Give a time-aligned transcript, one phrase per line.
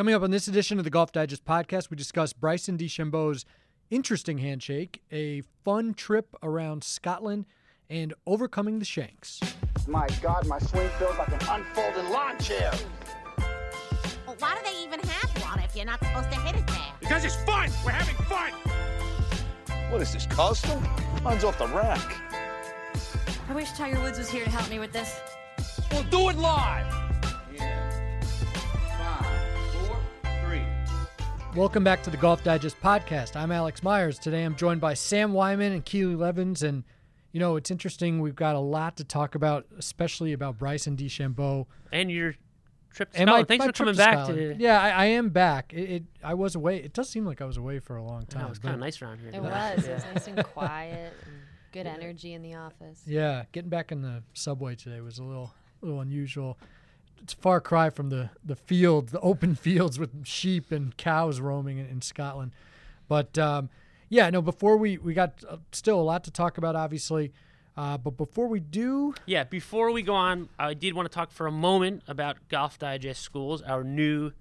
[0.00, 3.44] Coming up on this edition of the Golf Digest podcast, we discuss Bryson DeChambeau's
[3.90, 7.44] interesting handshake, a fun trip around Scotland,
[7.90, 9.40] and overcoming the shanks.
[9.86, 12.72] My God, my swing feels like an unfolding lawn chair.
[14.26, 16.92] Well, why do they even have one if you're not supposed to hit it there?
[16.98, 17.68] Because it's fun.
[17.84, 18.52] We're having fun.
[19.92, 20.82] What is this, custom?
[21.22, 22.22] Mine's off the rack.
[23.50, 25.20] I wish Tiger Woods was here to help me with this.
[25.92, 26.90] We'll do it live.
[31.56, 33.34] Welcome back to the Golf Digest podcast.
[33.34, 34.18] I'm Alex Myers.
[34.20, 36.62] Today I'm joined by Sam Weinman and Keely Levins.
[36.62, 36.84] And,
[37.32, 38.20] you know, it's interesting.
[38.20, 41.66] We've got a lot to talk about, especially about Bryson DeChambeau.
[41.90, 42.34] And your
[42.94, 43.28] trip to And Scotland.
[43.28, 44.58] my- Thanks my for coming trip to back Scotland.
[44.58, 44.62] to.
[44.62, 45.72] Yeah, I, I am back.
[45.74, 46.76] It, it I was away.
[46.76, 48.46] It does seem like I was away for a long Yeah, time.
[48.46, 49.30] it was kind of nice around here.
[49.30, 49.74] It Yeah.
[49.74, 49.86] was.
[49.88, 51.32] It was nice and quiet and
[51.72, 53.02] good energy in the office.
[53.06, 56.58] Yeah, getting back in the subway today was a little, a little unusual.
[57.22, 61.78] It's far cry from the the fields, the open fields with sheep and cows roaming
[61.78, 62.52] in, in Scotland.
[63.08, 63.70] But um,
[64.08, 64.42] yeah, no.
[64.42, 67.32] Before we we got uh, still a lot to talk about, obviously.
[67.76, 71.30] Uh, but before we do, Yeah, before we go on, I did want to talk
[71.30, 74.32] for a moment about Golf Digest Schools, our new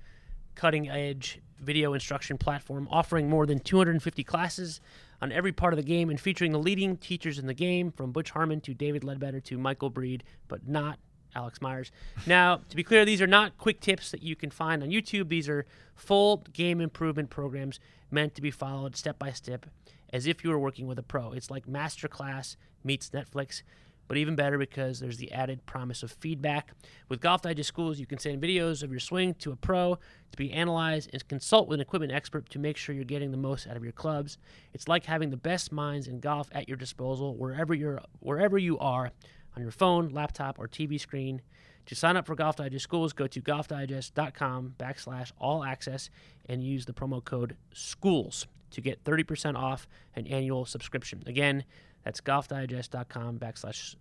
[0.56, 4.82] cutting edge video instruction platform offering more than 250 classes
[5.22, 8.12] on every part of the game and featuring the leading teachers in the game from
[8.12, 11.00] Butch Harmon to David Leadbetter to Michael Breed, but not
[11.36, 11.92] Alex Myers.
[12.26, 15.30] Now, to be clear, these are not quick tips that you can find on YouTube.
[15.30, 17.80] These are full game improvement programs
[18.12, 19.66] meant to be followed step by step
[20.12, 21.32] as if you were working with a pro.
[21.34, 23.62] It's like masterclass meets Netflix
[24.10, 26.74] but even better because there's the added promise of feedback.
[27.10, 30.00] With Golf Digest Schools, you can send videos of your swing to a pro
[30.32, 33.38] to be analyzed and consult with an equipment expert to make sure you're getting the
[33.38, 34.40] most out of your clubs.
[34.74, 38.80] It's like having the best minds in golf at your disposal wherever you're wherever you
[38.80, 39.12] are
[39.56, 41.42] on your phone, laptop, or TV screen.
[41.88, 46.10] To sign up for Golf Digest Schools, go to golfdigest.com backslash all access
[46.48, 51.24] and use the promo code SCHOOLS to get 30% off an annual subscription.
[51.26, 51.64] Again,
[52.04, 53.96] that's golfdigest.com backslash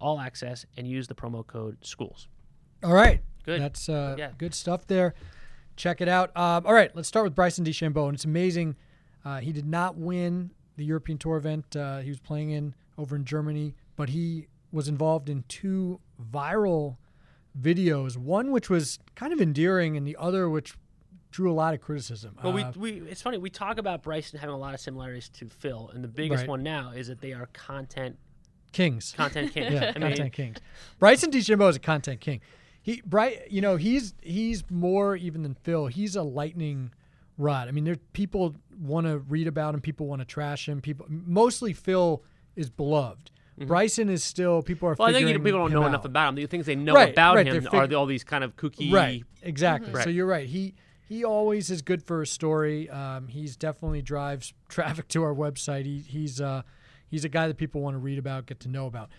[0.00, 2.28] all access and use the promo code schools.
[2.84, 3.60] all right, Good.
[3.62, 4.32] That's uh, Yeah.
[4.36, 5.14] good stuff there.
[5.76, 6.36] Check it out.
[6.36, 8.76] Um, all right, let's start with Bryson DeChambeau, and it's amazing.
[9.24, 13.14] Uh, he did not win the European Tour event uh, he was playing in over
[13.16, 16.00] in Germany, but he was involved in two
[16.32, 16.98] viral
[17.60, 18.16] videos.
[18.16, 20.74] One which was kind of endearing, and the other which
[21.30, 22.36] drew a lot of criticism.
[22.42, 25.28] Well, Uh, we, we it's funny we talk about Bryson having a lot of similarities
[25.30, 26.48] to Phil, and the biggest Right.
[26.48, 28.18] one now is that they are content
[28.72, 29.12] kings.
[29.16, 29.72] content kings.
[29.72, 30.58] yeah, I mean, content kings.
[30.98, 32.40] Bryson DeChambeau is a content king.
[32.82, 35.88] He Bright, you know, he's he's more even than Phil.
[35.88, 36.92] He's a lightning
[37.36, 37.68] rod.
[37.68, 40.80] I mean, there people want to read about him, people want to trash him.
[40.80, 42.22] People mostly Phil
[42.54, 43.30] is beloved.
[43.58, 44.92] Bryson is still people are.
[44.92, 45.02] Mm-hmm.
[45.02, 46.34] Well, I think you know, figuring people don't know him enough about him.
[46.34, 48.56] The things they know Right, about right, him are fig- the, all these kind of
[48.56, 48.92] kooky.
[48.92, 49.92] Right, exactly.
[49.92, 50.08] So Right.
[50.08, 50.46] you're right.
[50.46, 50.74] He
[51.08, 52.90] he always is good for a story.
[52.90, 55.84] Um, he's definitely drives traffic to our website.
[55.84, 56.62] He, he's uh,
[57.08, 59.10] he's a guy that people want to read about, get to know about.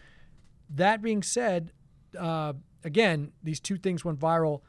[0.69, 1.71] That being said,
[2.19, 2.53] uh,
[2.83, 4.61] again, these two things went viral,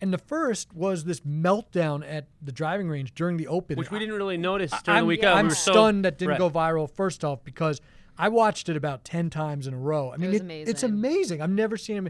[0.00, 3.98] and the first was this meltdown at the driving range during the Open, Which we
[4.00, 5.30] didn't really notice during I'm, the weekend.
[5.30, 6.38] I'm we so- stunned that didn't Right.
[6.38, 6.90] go viral.
[6.90, 7.80] First off, because
[8.18, 10.12] I watched it about ten times in a row.
[10.12, 10.90] I mean, was It's amazing.
[10.92, 11.42] amazing.
[11.42, 12.08] I've never seen him.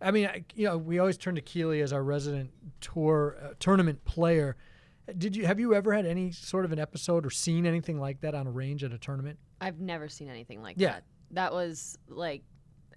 [0.00, 2.50] I mean, I, you know, we always turn to Keely as our resident
[2.80, 4.56] tour uh, tournament player.
[5.16, 8.20] Did you have you ever had any sort of an episode or seen anything like
[8.20, 9.38] that on a range at a tournament?
[9.60, 10.92] I've never seen anything like Yeah.
[10.92, 11.04] that.
[11.30, 12.42] That was like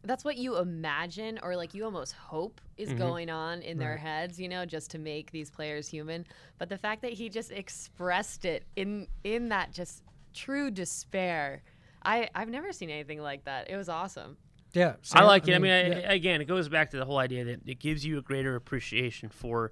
[0.03, 4.39] that's what you imagine or like you almost hope is going on in their heads,
[4.39, 6.25] you know, just to make these players human.
[6.57, 10.03] But the fact that he just expressed it in in that just
[10.33, 11.61] true despair.
[12.03, 13.69] I I've never seen anything like that.
[13.69, 14.37] It was awesome.
[14.73, 15.25] Yeah, I Sam?
[15.25, 15.55] like it.
[15.55, 16.11] I mean, I, yeah.
[16.11, 19.29] again, it goes back to the whole idea that it gives you a greater appreciation
[19.29, 19.71] for,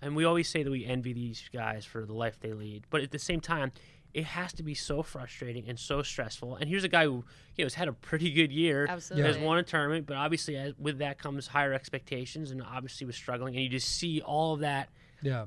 [0.00, 3.00] and we always say that we envy these guys for the life they lead, but
[3.00, 3.72] at the same time,
[4.12, 6.56] it has to be so frustrating and so stressful.
[6.56, 7.24] And here's a guy who,
[7.56, 9.26] you know, has had a pretty good year, Absolutely.
[9.26, 13.16] has won a tournament, but obviously as, with that comes higher expectations, and obviously was
[13.16, 14.90] struggling, and you just see all of that
[15.22, 15.46] yeah,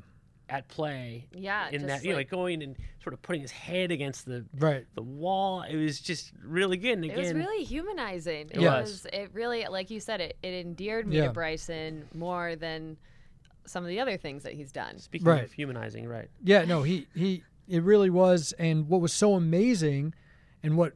[0.50, 1.28] at play.
[1.34, 3.92] Yeah, in just that, you know, like- like going and sort of putting his head
[3.92, 4.86] against the right.
[4.96, 5.62] the wall.
[5.64, 6.94] It was just really good.
[7.00, 8.50] And It was really humanizing.
[8.52, 8.80] It Yeah.
[8.82, 11.28] was it really like you said it it endeared me Yeah.
[11.28, 12.98] to Bryson more than
[13.66, 14.98] some of the other things that he's done.
[15.00, 15.44] speaking Right.
[15.44, 16.30] of humanizing, right?
[16.44, 20.14] Yeah, no, he he it really was and what was so amazing
[20.64, 20.94] and what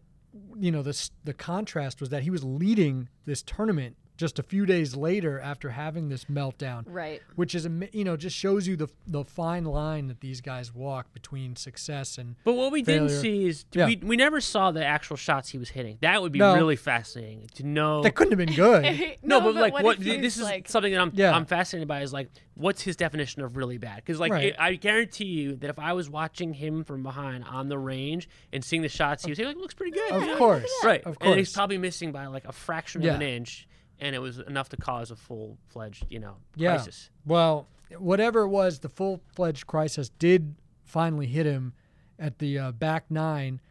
[0.57, 4.65] you know the the contrast was that he was leading this tournament just a few
[4.65, 6.83] days later after having this meltdown.
[6.87, 7.21] Right.
[7.35, 10.73] Which is, ama- you know, just shows you the the fine line that these guys
[10.73, 12.35] walk between success and.
[12.45, 13.87] But what we didn't see is Yeah.
[13.87, 15.97] we, we never saw the actual shots he was hitting.
[16.01, 16.53] That would be No.
[16.55, 18.01] really fascinating to know.
[18.03, 19.17] That couldn't have been good.
[19.23, 19.99] no, but, like what what?
[19.99, 21.35] This is like- something that I'm Yeah.
[21.35, 22.01] I'm fascinated by.
[22.01, 23.95] Is like what's his definition of really bad?
[23.97, 24.45] Because like Right.
[24.49, 28.29] it, I guarantee you that if I was watching him from behind on the range
[28.53, 30.11] and seeing the shots, he was like looks pretty good.
[30.11, 30.37] Of Yeah.
[30.37, 30.71] course.
[30.83, 30.99] right?
[31.03, 33.11] Of course, And he's probably missing by like a fraction Yeah.
[33.11, 33.67] of an inch,
[34.01, 36.75] and it was enough to cause a full fledged you know Yeah.
[36.75, 37.09] crisis.
[37.25, 37.67] Well,
[37.97, 41.73] whatever it was, the full fledged crisis did finally hit him
[42.19, 43.61] at the uh, back nine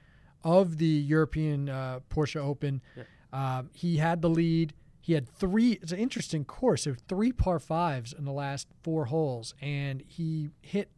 [0.43, 2.81] of the European uh, Porsche Open.
[3.33, 4.73] Um, he had the lead.
[5.03, 5.73] He had three.
[5.83, 6.85] It's an interesting course.
[6.85, 10.89] There were three par fives in the last four holes, and he hit,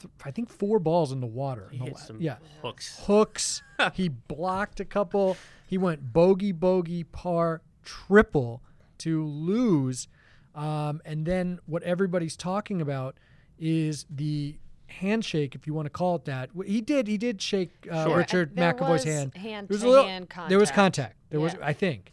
[0.00, 1.68] th- I think, four balls in the water.
[1.70, 2.98] He in the hit la- some yeah, hooks.
[3.06, 3.62] hooks.
[3.94, 5.36] he blocked a couple.
[5.66, 8.60] He went bogey, bogey, par, triple
[8.98, 10.08] to lose.
[10.54, 13.16] Um, and then what everybody's talking about
[13.58, 14.56] is the
[14.88, 16.50] handshake, if you want to call it that.
[16.66, 17.06] He did.
[17.06, 18.16] He did shake uh, Sure.
[18.18, 19.34] Richard There McEvoy's was hand.
[19.36, 21.14] hand There was a little- hand There was contact.
[21.14, 21.16] contact.
[21.30, 22.12] There was, I think,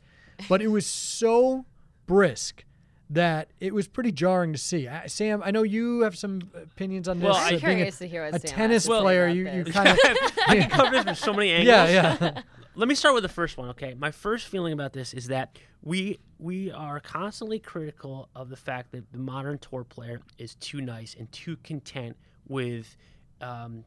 [0.50, 1.66] but it was so
[2.08, 2.66] brisk
[3.10, 4.88] that it was pretty jarring to see.
[4.88, 7.26] Uh, Sam, I know you have some opinions on this.
[7.26, 9.28] Well, uh, I'm being curious a, to hear what a Sam has tennis player.
[9.28, 10.00] You, you kind of
[10.48, 11.68] I can cover this from so many angles.
[11.92, 12.42] yeah, yeah.
[12.76, 13.94] Let me start with the first one, okay?
[13.94, 18.92] My first feeling about this is that we we are constantly critical of the fact
[18.94, 22.18] that the modern tour player is too nice and too content
[22.48, 22.98] with
[23.42, 23.86] um,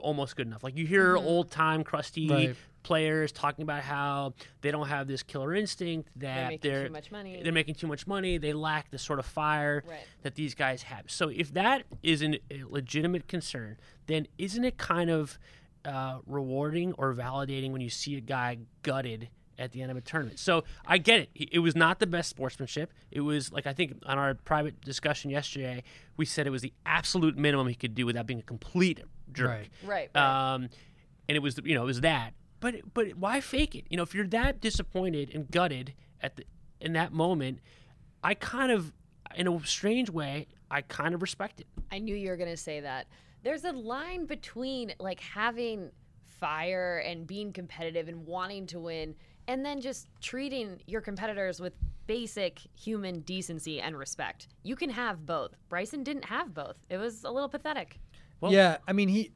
[0.00, 0.64] almost good enough.
[0.64, 2.56] Like you hear old time crusty Right.
[2.82, 4.32] players talking about how
[4.62, 7.42] they don't have this killer instinct that They're making they're too much money.
[7.42, 8.38] they're making too much money.
[8.38, 10.00] They lack the sort of fire Right.
[10.22, 11.10] that these guys have.
[11.10, 13.76] So if that is an, a legitimate concern,
[14.06, 15.38] then isn't it kind of
[15.88, 20.00] uh, rewarding or validating when you see a guy gutted at the end of a
[20.00, 20.38] tournament?
[20.38, 21.30] So I get it.
[21.34, 22.92] It- It was not the best sportsmanship.
[23.10, 25.82] It was like I think on our private discussion yesterday,
[26.16, 29.00] we said it was the absolute minimum he could do without being a complete
[29.32, 29.48] jerk.
[29.48, 29.68] Right.
[29.84, 30.10] Right.
[30.14, 30.54] right.
[30.54, 30.68] Um,
[31.28, 32.34] and it was you know it was that.
[32.60, 33.84] But but why fake it?
[33.90, 36.44] You know, if you're that disappointed and gutted at the
[36.80, 37.58] in that moment,
[38.22, 38.92] I kind of,
[39.36, 41.66] in a strange way, I kind of respect it.
[41.90, 43.06] I knew you were going to say that.
[43.42, 45.90] There's a line between like having
[46.24, 49.14] fire and being competitive and wanting to win
[49.48, 51.72] and then just treating your competitors with
[52.06, 54.48] basic human decency and respect.
[54.62, 55.52] You can have both.
[55.68, 56.76] Bryson didn't have both.
[56.90, 57.98] It was a little pathetic.
[58.40, 59.32] Well- yeah, I mean he,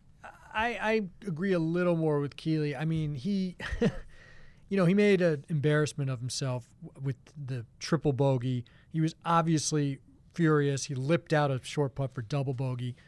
[0.55, 2.77] I I agree a little more with Keely.
[2.77, 3.57] I mean he,
[4.69, 6.69] you know, he made an embarrassment of himself
[7.01, 7.17] with
[7.47, 8.65] the triple bogey.
[8.93, 9.99] He was obviously
[10.35, 10.85] furious.
[10.85, 13.03] He lipped out a short putt for double bogey, but.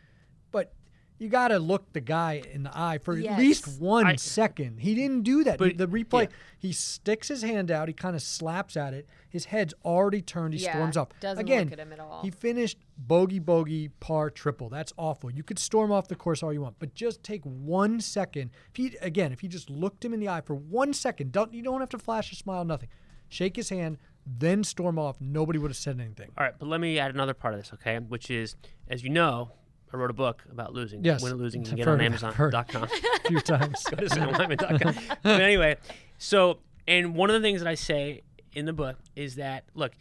[1.16, 3.78] You got to look the guy in the eye for at least Yes.
[3.78, 4.78] one second.
[4.78, 5.58] I- He didn't do that.
[5.58, 6.36] But- the replay, yeah.
[6.58, 7.86] he sticks his hand out.
[7.86, 9.06] He kind of slaps at it.
[9.28, 10.54] His head's already turned.
[10.54, 11.14] He Yeah, storms up.
[11.20, 12.22] doesn't Again, look at him at all.
[12.22, 14.68] he finished bogey, bogey, par, triple.
[14.68, 15.30] That's awful.
[15.30, 18.50] You could storm off the course all you want, but just take one second.
[18.70, 21.54] If he again, if he just looked him in the eye for one second, don't
[21.54, 22.88] you don't have to flash a smile, nothing.
[23.28, 25.20] Shake his hand, then storm off.
[25.20, 26.30] Nobody would have said anything.
[26.36, 27.98] All right, but let me add another part of this, okay?
[27.98, 28.56] Which is,
[28.88, 29.52] as you know,
[29.92, 31.04] I wrote a book about losing.
[31.04, 32.40] Yes, Win and losing you can get on heard of it, I've.
[32.40, 32.82] Amazon.com.
[33.24, 33.82] A few times.
[33.90, 35.16] Go to samweinman.com.
[35.22, 35.76] but anyway,
[36.18, 36.58] so
[36.88, 38.22] and one of the things that I say
[38.52, 39.92] in the book is that look,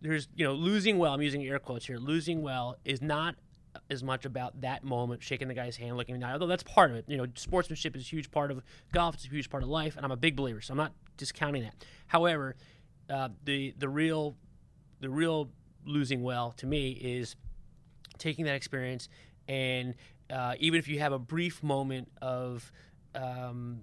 [0.00, 1.12] there's you know losing well.
[1.12, 1.98] I'm using air quotes here.
[1.98, 3.36] Losing well is not
[3.90, 6.32] as much about that moment, shaking the guy's hand, looking in the eye.
[6.32, 7.04] Although that's part of it.
[7.08, 8.62] You know, sportsmanship is a huge part of
[8.92, 9.14] golf.
[9.14, 10.60] It's a huge part of life, and I'm a big believer.
[10.60, 11.74] So I'm not discounting that.
[12.06, 12.56] However,
[13.10, 14.36] uh, the the real
[15.00, 15.50] the real
[15.84, 17.36] losing well to me is
[18.18, 19.08] taking that experience
[19.48, 19.94] and
[20.30, 22.70] uh, even if you have a brief moment of
[23.14, 23.80] um,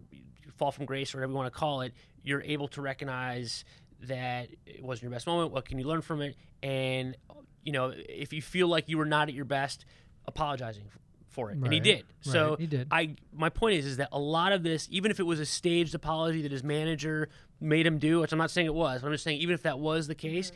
[0.57, 3.63] fall from grace or whatever you want to call it, you're able to recognize
[4.03, 5.51] that it wasn't your best moment.
[5.51, 6.35] What can you learn from it?
[6.63, 7.15] And
[7.63, 9.85] you know, if you feel like you were not at your best,
[10.25, 10.85] apologizing
[11.27, 11.95] for it, and he did.
[11.95, 12.31] Right, did.
[12.31, 12.87] So he did.
[12.91, 15.45] I my point is is that a lot of this, even if it was a
[15.45, 19.07] staged apology that his manager made him do, which I'm not saying it was, but
[19.07, 20.51] I'm just saying even if that was the case,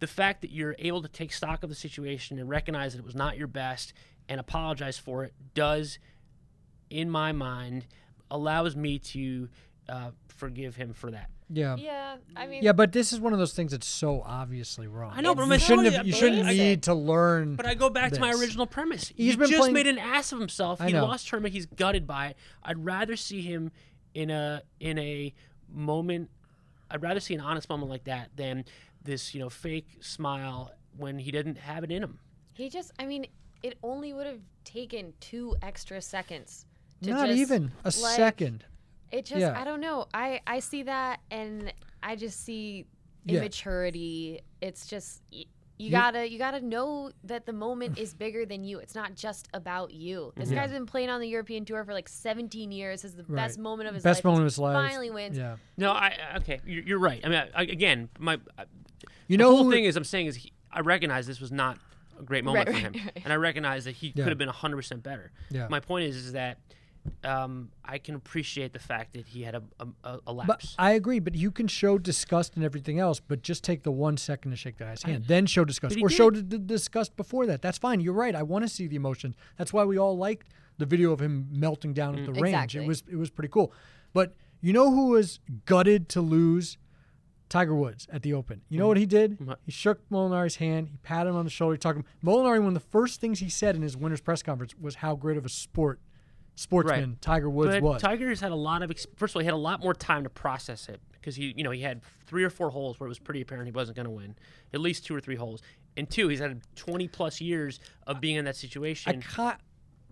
[0.00, 3.04] the fact that you're able to take stock of the situation and recognize that it
[3.04, 3.92] was not your best
[4.28, 5.98] and apologize for it does,
[6.90, 7.86] in my mind,
[8.30, 9.48] allows me to
[9.88, 11.30] uh, forgive him for that.
[11.50, 11.76] Yeah.
[11.76, 15.14] Yeah, I mean, Yeah, but this is one of those things that's so obviously wrong.
[15.16, 16.06] I know, but you I'm shouldn't telling have.
[16.06, 17.56] you, You shouldn't believe- need to learn.
[17.56, 19.08] But I go back to my original premise.
[19.16, 20.80] He's he been just playing- made an ass of himself.
[20.82, 21.04] I He know.
[21.06, 21.54] lost tournament.
[21.54, 22.36] He's gutted by it.
[22.62, 23.72] I'd rather see him
[24.12, 25.32] in a in a
[25.72, 26.28] moment.
[26.90, 28.64] I'd rather see an honest moment like that than
[29.02, 32.18] this, you know, fake smile when he didn't have it in him.
[32.54, 33.26] he just, I mean,
[33.62, 36.66] it only would have taken two extra seconds.
[37.02, 38.64] To Not just, even a like, second.
[39.12, 39.58] It just Yeah.
[39.60, 40.06] I don't know.
[40.12, 42.86] I I see that and I just see
[43.24, 43.38] Yeah.
[43.38, 44.40] immaturity.
[44.60, 45.44] It's just y-
[45.78, 48.80] you You- gotta you gotta know that the moment is bigger than you.
[48.80, 50.32] It's not just about you.
[50.36, 53.02] This guy's been playing on the European tour for like 17 years.
[53.02, 54.24] This is the best moment of his Best life.
[54.24, 54.74] moment of He's his life.
[54.90, 55.38] Finally wins.
[55.38, 55.56] Yeah.
[55.76, 56.60] No, I I- okay.
[56.66, 57.20] You're, you're right.
[57.24, 58.64] I mean, I, I- again, my I-
[59.26, 61.78] You the know whole thing is I'm saying is he, I recognize this was not
[62.18, 63.22] a great moment Right, for him, right.
[63.24, 64.24] and I recognize that he Yeah.
[64.24, 65.30] could have been 100 percent better.
[65.50, 65.68] Yeah.
[65.68, 66.58] My point is is that
[67.24, 70.74] um, I can appreciate the fact that he had a a, a, a But lapse.
[70.78, 74.16] I agree, but you can show disgust and everything else, but just take the one
[74.16, 76.50] second to shake the guy's hand, then show disgust, But he or show did.
[76.50, 77.62] the, the disgust before that.
[77.62, 78.00] That's fine.
[78.00, 78.34] You're right.
[78.34, 79.36] I want to see the emotions.
[79.56, 82.18] That's why we all liked the video of him melting down Mm.
[82.28, 82.76] at the range.
[82.76, 83.72] It was it was pretty cool.
[84.12, 86.76] But you know who was gutted to lose?
[87.48, 88.60] Tiger Woods at the Open.
[88.68, 88.88] You know Mm.
[88.88, 89.38] what he did?
[89.64, 90.88] He shook Molinari's hand.
[90.88, 91.74] He patted him on the shoulder.
[91.74, 92.06] He talked to him.
[92.24, 95.14] Molinari, one of the first things he said in his winner's press conference was how
[95.16, 96.00] great of a sport
[96.54, 98.02] sportsman Tiger Woods but was.
[98.02, 98.90] Tiger's had a lot of.
[98.90, 101.54] Ex- First of all, he had a lot more time to process it because he,
[101.56, 103.96] you know, he had three or four holes where it was pretty apparent he wasn't
[103.96, 104.34] going to win.
[104.74, 105.62] At least two or three holes,
[105.96, 109.10] and two, he's had 20 plus years of being in that situation.
[109.10, 109.34] I situation.
[109.36, 109.58] ca-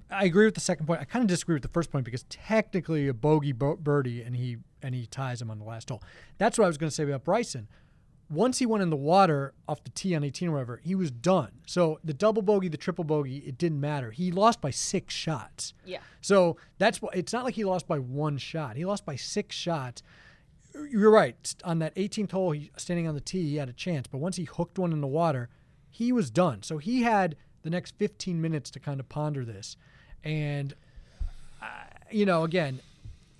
[0.09, 1.01] I agree with the second point.
[1.01, 4.37] I kind of disagree with the first point because technically a bogey bo- birdie and
[4.37, 6.01] he and he ties him on the last hole.
[6.39, 7.67] That's what I was going to say about Bryson.
[8.31, 11.11] Once he went in the water off the tee on 18 or whatever, he was
[11.11, 11.51] done.
[11.67, 14.13] So the double bogey, the triple bogey, it didn't matter.
[14.13, 15.75] He lost by six shots.
[15.85, 15.99] Yeah.
[16.21, 18.77] So that's why it's not like he lost by one shot.
[18.77, 20.03] He lost by six shots.
[20.75, 21.55] You're right.
[21.65, 24.07] On that 18th hole, he standing on the tee, he had a chance.
[24.07, 25.49] But once he hooked one in the water,
[25.91, 26.63] he was done.
[26.63, 29.77] So he had the next 15 minutes to kind of ponder this.
[30.23, 30.75] And,
[31.63, 31.67] uh,
[32.11, 32.81] you know, again,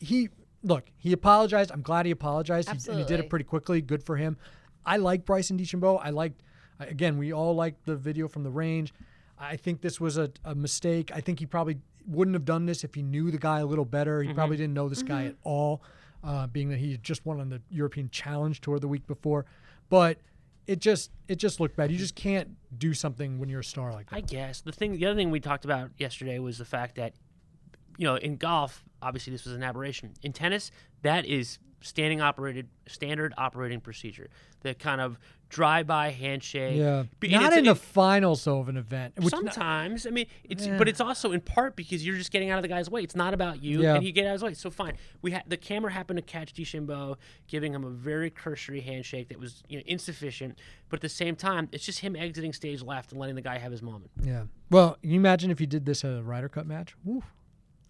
[0.01, 0.29] he
[0.67, 0.91] look.
[0.97, 1.71] He apologized.
[1.73, 2.69] I'm glad he apologized.
[2.71, 3.81] He, and he did it pretty quickly.
[3.81, 4.37] Good for him.
[4.85, 6.01] I like Bryson DeChambeau.
[6.03, 6.43] I liked.
[6.79, 8.93] Again, we all liked the video from the range.
[9.39, 11.11] I think this was a, a mistake.
[11.15, 13.85] I think he probably wouldn't have done this if he knew the guy a little
[13.85, 14.23] better.
[14.23, 15.83] He probably didn't know this guy at all,
[16.23, 19.47] uh, being that he just won on the European Challenge Tour the week before.
[19.89, 20.19] But
[20.67, 21.91] it just it just looked bad.
[21.91, 24.17] You just can't do something when you're a star like that.
[24.17, 27.15] I guess the thing, the other thing we talked about yesterday was the fact that,
[27.97, 30.13] you know, in golf, obviously this was an aberration.
[30.23, 30.71] In tennis,
[31.03, 34.29] that is standing operated, standard operating procedure.
[34.63, 36.77] The kind of drive-by handshake.
[36.77, 39.15] yeah, and not in the it- finals though of an event.
[39.29, 40.77] Sometimes, I mean, it's Yeah.
[40.79, 43.03] but it's also in part because you're just getting out of the guy's way.
[43.03, 43.95] It's not about you, Yeah.
[43.95, 44.55] and you get out of his way.
[44.55, 48.81] So fine, we had the camera happened to catch DeChambeau giving him a very cursory
[48.81, 50.59] handshake that was you know insufficient,
[50.89, 53.59] but at the same time, it's just him exiting stage left and letting the guy
[53.59, 54.11] have his moment.
[54.21, 54.45] Yeah.
[54.71, 56.97] Well, can you imagine if he did this at a Ryder Cup match?
[57.05, 57.23] Woo,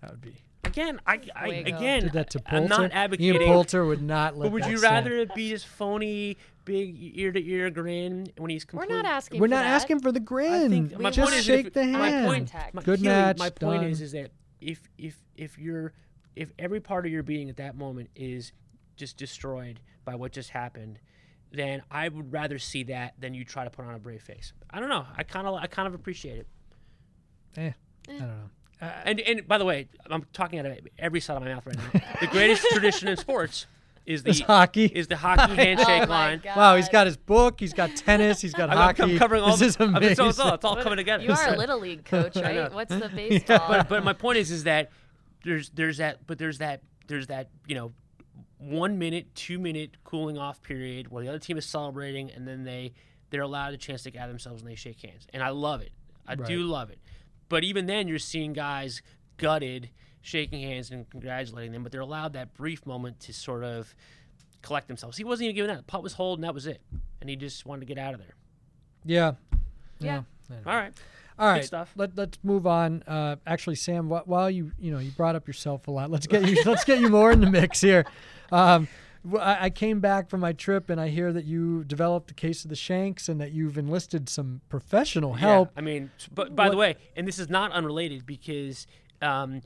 [0.02, 0.42] that would be.
[0.66, 1.76] Again, I, I Fuego.
[1.76, 3.40] again, Did that to I- I'm not advocating.
[3.42, 4.46] Ian Poulter would not let.
[4.46, 5.06] but would that you stand.
[5.06, 9.40] rather it be his phony, big ear to ear grin when he's We're not asking.
[9.40, 9.66] We're for not that.
[9.74, 10.52] asking for the grin.
[10.52, 12.26] I think my just point shake if, the my hand.
[12.26, 12.74] point, Contact.
[12.74, 13.38] my, Good Keely, match.
[13.38, 14.04] My point is, done.
[14.06, 14.30] is that
[14.60, 15.92] if if if you're
[16.34, 18.52] if every part of your being at that moment is
[18.96, 20.98] just destroyed by what just happened,
[21.52, 24.52] then I would rather see that than you try to put on a brave face.
[24.70, 25.06] I don't know.
[25.16, 26.46] I kind of I kind of appreciate it.
[27.56, 27.70] Eh,
[28.08, 28.50] I don't know.
[28.80, 31.66] Uh, and and by the way, I'm talking out of every side of my mouth
[31.66, 32.00] right now.
[32.20, 33.66] the greatest tradition in sports
[34.04, 34.84] is the It's hockey.
[34.86, 36.40] is the hockey handshake Oh line.
[36.44, 36.56] God.
[36.56, 37.58] Wow, he's got his book.
[37.58, 38.40] He's got tennis.
[38.40, 39.02] He's got I'm, hockey.
[39.02, 39.56] I'm covering all.
[39.56, 40.16] this is I mean, amazing.
[40.16, 41.24] so it's all, it's all coming together.
[41.24, 42.72] You are a little league coach, right?
[42.72, 43.60] What's the baseball?
[43.68, 44.90] but but my point is is that
[45.44, 47.92] there's there's that but there's that there's that you know
[48.58, 52.64] one minute two minute cooling off period where the other team is celebrating and then
[52.64, 52.92] they
[53.30, 55.92] they're allowed a chance to gather themselves and they shake hands and I love it
[56.26, 56.98] I do love it
[57.48, 59.02] but even then you're seeing guys
[59.36, 59.90] gutted
[60.22, 63.94] shaking hands and congratulating them but they're allowed that brief moment to sort of
[64.62, 66.80] collect themselves he wasn't even given that the putt was holding that was it
[67.20, 68.34] and he just wanted to get out of there
[69.04, 69.32] yeah.
[70.00, 70.22] Yeah.
[70.66, 70.92] all right
[71.38, 71.64] All right.
[71.64, 71.92] stuff.
[71.96, 73.02] Let, let's move on.
[73.06, 76.26] Uh, actually, Sam, wh- while you you know you brought up yourself a lot, let's
[76.26, 78.04] get you let's get you more in the mix here.
[78.50, 78.88] Um, wh-
[79.38, 82.64] I, I came back from my trip and I hear that you developed the case
[82.64, 85.70] of the Shanks and that you've enlisted some professional help.
[85.74, 88.86] Yeah, I mean, but by the way, and this is not unrelated because
[89.22, 89.62] um,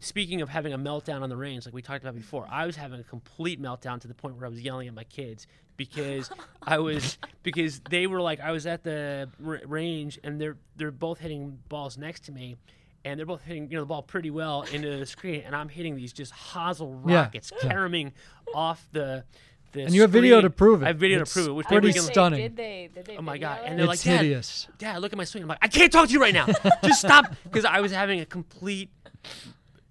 [0.00, 2.76] speaking of having a meltdown on the range, like we talked about before, I was
[2.76, 6.30] having a complete meltdown to the point where I was yelling at my kids because
[6.62, 10.90] I was because they were like I was at the r- range and they're they're
[10.90, 12.56] both hitting balls next to me.
[13.04, 15.68] And they're both hitting, you know, the ball pretty well into the screen, and I'm
[15.70, 17.70] hitting these just hosel Yeah, rockets, yeah.
[17.70, 18.12] caroming
[18.54, 19.24] off the,
[19.72, 19.84] the.
[19.84, 20.84] And you have video to prove it.
[20.84, 21.52] I have video It's to prove it.
[21.52, 22.40] Which pretty maybe stunning.
[22.40, 22.90] Did they?
[22.94, 23.16] Did they?
[23.16, 23.68] Oh my God, it?
[23.68, 24.68] and they're like, It's Dad, hideous.
[24.76, 25.42] Dad, look at my swing.
[25.44, 26.46] I'm like, I can't talk to you right now.
[26.84, 28.90] Just stop, because I was having a complete.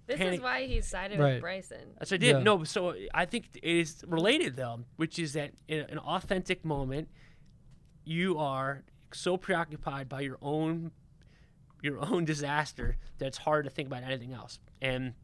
[0.06, 1.34] This panic- is why he sided Right.
[1.34, 1.78] with Bryson.
[1.98, 2.36] That's what I did.
[2.36, 2.42] Yeah.
[2.44, 7.08] No, so I think it is related though, which is that in an authentic moment,
[8.04, 10.90] you are so preoccupied by your own,
[11.82, 14.58] your own disaster that it's hard to think about anything else.
[14.80, 15.14] And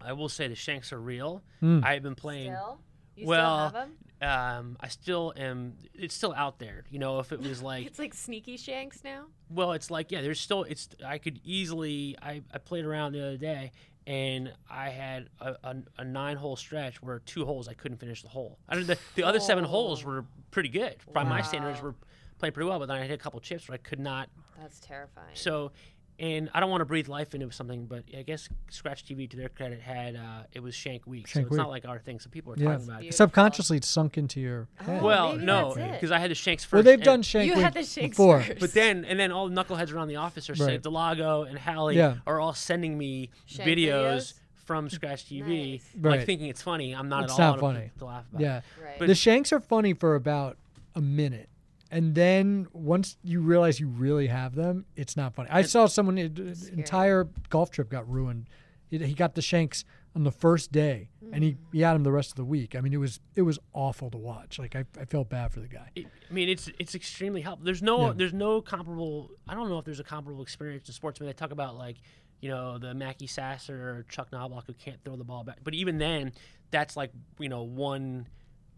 [0.00, 1.42] I will say the shanks are real.
[1.60, 1.80] Hmm.
[1.84, 2.52] I have been playing.
[2.52, 2.78] Still,
[3.16, 3.96] you well, still have him?
[4.28, 5.74] um, I still am.
[5.94, 6.84] It's still out there.
[6.90, 9.26] You know, if it was like, It's like sneaky shanks now.
[9.50, 10.64] well, it's like yeah, there's still.
[10.64, 12.16] It's I could easily.
[12.20, 13.72] I I played around the other day.
[14.06, 18.28] And I had a, a, a nine-hole stretch where two holes I couldn't finish the
[18.28, 18.58] hole.
[18.68, 21.80] I mean, the, the other seven holes were pretty good by my standards.
[21.80, 21.94] Were
[22.38, 24.28] playing pretty well, but then I hit a couple chips where I could not
[24.60, 25.34] That's terrifying.
[25.34, 25.72] so,
[26.18, 29.36] and I don't want to breathe life into something, but I guess Scratch TV, to
[29.36, 31.58] their credit, had uh, it was Shank Week, so Shank it's Week.
[31.58, 32.20] not like our thing.
[32.20, 32.70] So people are Yeah.
[32.72, 33.14] talking about it.
[33.14, 35.02] Subconsciously, it's sunk into your head.
[35.02, 36.72] Well, maybe no, because I had the Shanks first.
[36.72, 38.42] well, they've done Shank you Week had the shanks before.
[38.42, 38.60] first.
[38.60, 41.96] But then, and then all the knuckleheads around the office are saying Delago and Hallie
[41.96, 42.16] Yeah.
[42.28, 44.34] are all sending me Shank videos, videos?
[44.66, 45.90] from Scratch TV, Nice.
[46.00, 46.26] like Right.
[46.26, 46.94] thinking it's funny.
[46.94, 47.90] I'm not It's at all not funny.
[47.98, 48.40] to laugh about.
[48.40, 48.60] Yeah.
[48.80, 48.98] Right.
[49.00, 50.58] But- the Shanks are funny for about
[50.94, 51.48] a minute.
[51.94, 55.48] And then once you realize you really have them, it's not funny.
[55.48, 58.48] I saw someone uh, entire golf trip got ruined.
[58.88, 59.84] He, he got the Shanks
[60.16, 62.74] on the first day, and he, he had him the rest of the week.
[62.74, 64.58] I mean, it was it was awful to watch.
[64.58, 65.88] Like I, I felt bad for the guy.
[65.94, 67.64] It, I mean, it's it's extremely helpful.
[67.64, 68.12] There's no Yeah.
[68.16, 69.30] there's no comparable.
[69.46, 71.20] I don't know if there's a comparable experience in sports.
[71.20, 71.98] When they talk about like,
[72.40, 75.58] you know, the Mackey Sasser or Chuck Knobloch who can't throw the ball back.
[75.62, 76.32] But even then,
[76.72, 78.26] that's like you know one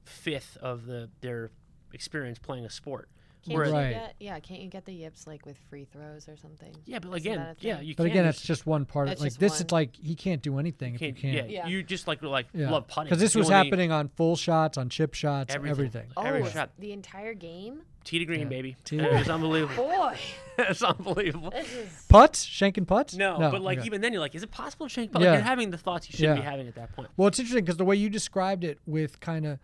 [0.05, 1.51] fifth of the their
[1.97, 3.09] experience playing a sport.
[3.45, 3.91] Can't Whereas- you Right.
[3.93, 6.75] get, yeah, can't you get the yips like with free throws or something?
[6.85, 8.11] yeah, but Isn't again, that yeah, you But can.
[8.11, 9.07] again, There's- that's just one part.
[9.07, 9.61] That's like this, one.
[9.63, 11.51] it's like he can't do anything if you can't, can't.
[11.51, 11.67] yeah, Yeah.
[11.69, 12.71] you just like like Yeah.
[12.71, 15.71] love putting Because this was only- happening on full shots, on chip shots, Everything.
[15.71, 16.07] everything.
[16.17, 16.71] Oh, Every shot.
[16.79, 17.83] the entire game?
[18.03, 18.47] tee to green, Yeah.
[18.47, 18.77] baby.
[18.85, 19.85] Tee to It was unbelievable.
[19.85, 20.17] Boy,
[20.59, 21.51] it's unbelievable.
[21.51, 23.15] this is Putts, shanking putts.
[23.15, 23.87] No, but like okay.
[23.87, 25.11] even then, you're like, is it possible to shank?
[25.13, 25.31] But Yeah.
[25.31, 26.43] like, you're having the thoughts you shouldn't Yeah.
[26.43, 27.09] be having at that point.
[27.17, 29.59] Well, it's interesting because the way you described it, with kind of,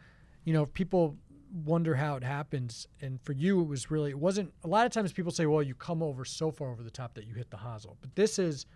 [0.44, 1.16] you know, people
[1.52, 4.52] wonder how it happens, and for you, it was really it wasn't.
[4.64, 7.14] A lot of times, people say, "Well, you come over so far over the top
[7.14, 8.66] that you hit the hosel," but this is,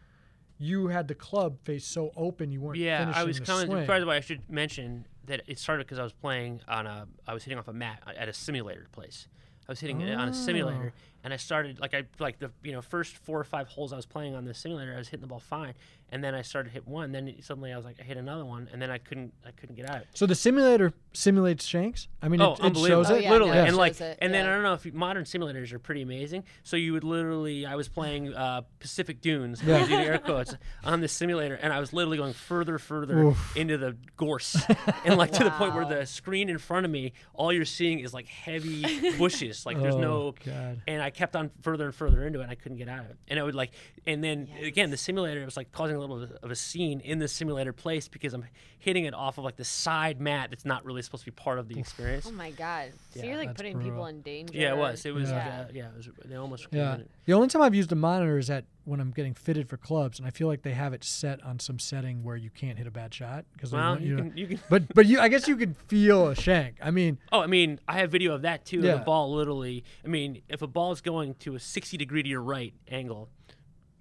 [0.58, 2.78] you had the club face so open, you weren't.
[2.78, 3.66] Yeah, I was coming.
[3.66, 3.86] swing.
[3.86, 7.06] By the way, I should mention that it started because I was playing on a.
[7.26, 9.28] I was hitting off a mat at a simulator place.
[9.68, 11.15] I was hitting it on a simulator, Oh.
[11.26, 13.96] And I started like I like the you know first four or five holes I
[13.96, 14.94] was playing on the simulator.
[14.94, 15.74] I was hitting the ball fine,
[16.10, 17.10] and then I started to hit one.
[17.10, 19.74] Then suddenly I was like I hit another one, and then I couldn't I couldn't
[19.74, 20.02] get out.
[20.14, 22.06] So the simulator simulates shanks.
[22.22, 23.24] I mean, Oh, it, it shows Oh, it.
[23.24, 24.50] yeah, literally, no, it and like, shows it, and then yeah.
[24.52, 26.44] I don't know if you, modern simulators are pretty amazing.
[26.62, 29.80] So you would literally, I was playing uh, Pacific Dunes, Yeah.
[29.80, 30.54] using the air quotes
[30.84, 34.56] on the simulator, and I was literally going further, further into the gorse,
[35.04, 37.98] and like to the point where the screen in front of me, all you're seeing
[38.00, 40.82] is like heavy bushes, like there's Oh, no, God.
[40.86, 43.10] and I kept on further and further into it, and I couldn't get out of
[43.10, 43.72] it, and I would like,
[44.06, 47.18] and then again, the simulator was like causing a little bit of a scene in
[47.18, 48.44] the simulator place because I'm
[48.78, 51.58] hitting it off of like the side mat that's not really supposed to be part
[51.58, 52.26] of the experience.
[52.28, 52.92] Oh my god!
[53.14, 53.90] So Yeah, you're like putting brutal.
[53.92, 54.56] people in danger.
[54.56, 55.04] Yeah, it was.
[55.04, 55.30] It was.
[55.30, 55.36] Yeah.
[55.36, 56.08] Yeah, uh, yeah it was.
[56.24, 56.68] They almost.
[56.70, 56.96] Yeah.
[56.96, 57.10] it.
[57.24, 60.18] The only time I've used a monitor is at when I'm getting fitted for clubs,
[60.18, 62.86] and I feel like they have it set on some setting where you can't hit
[62.86, 64.32] a bad shot because Well, you can.
[64.36, 64.60] You can.
[64.70, 66.76] But but you, I guess you can feel a shank.
[66.80, 68.80] I mean, Oh, I mean, I have video of that too.
[68.80, 68.94] Yeah.
[68.94, 69.84] The ball literally.
[70.04, 73.28] I mean, if a ball is going to a 60 degree to your right angle,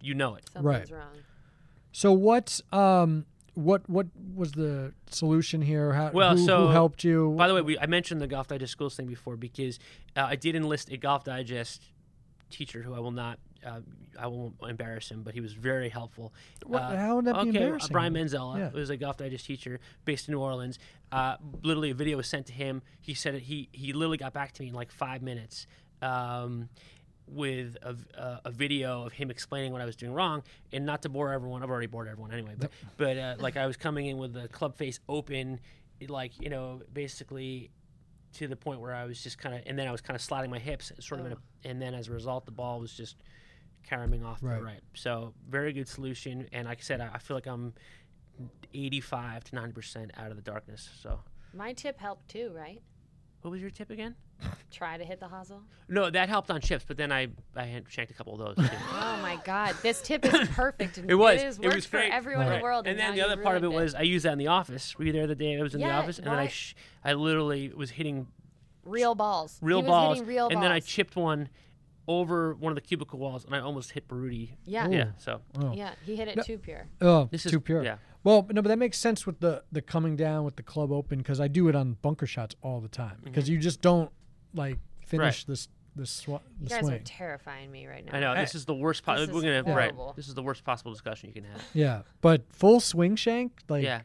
[0.01, 0.45] you know it.
[0.53, 0.99] Something's Right.
[0.99, 1.17] wrong.
[1.91, 5.93] so what um what what was the solution here?
[5.93, 7.33] How Well, who, who helped you?
[7.37, 9.79] By the way, we, I mentioned the Golf Digest schools thing before because
[10.15, 11.81] uh, I did enlist a Golf Digest
[12.51, 13.39] teacher who I will not.
[13.65, 13.81] Uh,
[14.17, 16.33] I won't embarrass him, but he was very helpful.
[16.65, 17.91] What- Uh, how would that be embarrassing?
[17.91, 18.69] Brian Manzella Yeah.
[18.69, 20.77] was a Golf Digest teacher based in New Orleans.
[21.11, 22.81] Uh, literally, a video was sent to him.
[23.01, 25.67] He said it, he he literally got back to me in like five minutes.
[26.01, 26.69] Um,
[27.27, 31.01] with a, uh, a video of him explaining what I was doing wrong, and not
[31.01, 31.63] to bore everyone.
[31.63, 32.53] I've already bored everyone anyway.
[32.55, 35.59] But but uh, like I was coming in with the club face open,
[36.07, 37.71] like you know, basically
[38.33, 40.21] to the point where I was just kind of, and then I was kind of
[40.21, 42.93] sliding my hips, sort of, in a, and then as a result, the ball was
[42.93, 43.15] just
[43.85, 44.57] carrying off Right.
[44.57, 44.81] the right.
[44.93, 47.73] So very good solution, and like I said, I, I feel like I'm
[48.73, 50.89] 85 to 90 percent out of the darkness.
[51.01, 51.19] So
[51.53, 52.81] My tip helped too, right?
[53.41, 54.15] what was your tip again?
[54.71, 55.61] Try to hit the hosel.
[55.87, 58.67] No, that helped on chips, but then I I had shanked a couple of those.
[58.69, 58.75] Too.
[58.91, 60.97] Oh my god, this tip is perfect.
[60.97, 61.41] and It was.
[61.41, 62.11] It, is, it worked was for great.
[62.11, 62.87] everyone in the world.
[62.87, 64.97] And then the other part of it ruined was I used that in the office.
[64.97, 66.17] Were you there the day I was in the Yeah, office?
[66.17, 68.27] And then I sh- I literally was hitting
[68.83, 69.57] real balls.
[69.61, 71.47] real he was balls, hitting real and then I chipped one
[72.07, 74.51] over one of the cubicle walls, and I almost hit Baruti.
[74.65, 74.87] Yeah.
[74.89, 75.11] Yeah.
[75.17, 75.73] So Oh.
[75.73, 76.43] Yeah, he hit it No.
[76.43, 76.87] too pure.
[77.01, 77.83] oh, This is- too pure.
[77.83, 77.97] yeah.
[78.23, 81.19] Well, no, but that makes sense with the the coming down with the club open
[81.19, 83.25] because I do it on bunker shots all the time Mm-hmm.
[83.25, 84.11] because you just don't
[84.53, 86.93] like finish this this sw- You guys swing.
[86.95, 88.17] are terrifying me right now.
[88.17, 89.03] I know this is the worst.
[89.05, 89.93] Po- This we're is gonna right.
[90.15, 91.61] This is the worst possible discussion you can have.
[91.73, 94.01] yeah, but full swing shank, like yeah.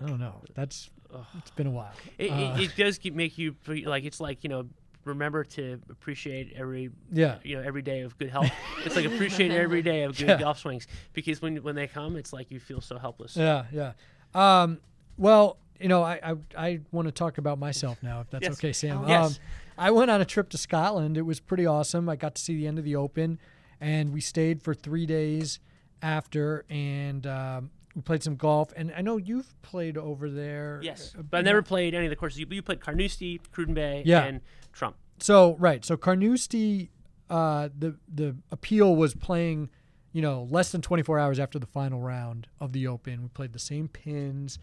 [0.00, 0.42] I don't know.
[0.54, 0.90] That's
[1.38, 1.92] it's been a while.
[2.18, 4.68] It, Uh, it, it does keep, make you feel like it's like you know
[5.04, 7.38] remember to appreciate every Yeah.
[7.42, 8.50] you know every day of good health.
[8.84, 10.38] it's like appreciate every day of good Yeah.
[10.38, 13.36] golf swings because when when they come, it's like you feel so helpless.
[13.36, 13.92] Yeah, yeah.
[14.34, 14.78] Um,
[15.18, 18.58] well, you know, I I, I want to talk about myself now, if that's Yes.
[18.58, 19.04] okay, Sam.
[19.04, 19.08] Oh.
[19.08, 19.40] Yes.
[19.78, 21.16] I went on a trip to Scotland.
[21.16, 22.08] It was pretty awesome.
[22.08, 23.38] I got to see the end of the Open,
[23.80, 25.58] and we stayed for three days
[26.02, 28.72] after, and um, we played some golf.
[28.76, 30.80] And I know you've played over there.
[30.82, 32.38] Yes, uh, but I never played any of the courses.
[32.40, 34.24] You, you played Carnoustie, Cruden Bay, Yeah.
[34.24, 34.40] and
[34.72, 34.96] Trump.
[35.18, 36.90] So right, so Carnoustie,
[37.30, 39.70] uh, the the appeal was playing,
[40.12, 43.22] you know, less than 24 hours after the final round of the Open.
[43.22, 44.58] We played the same pins.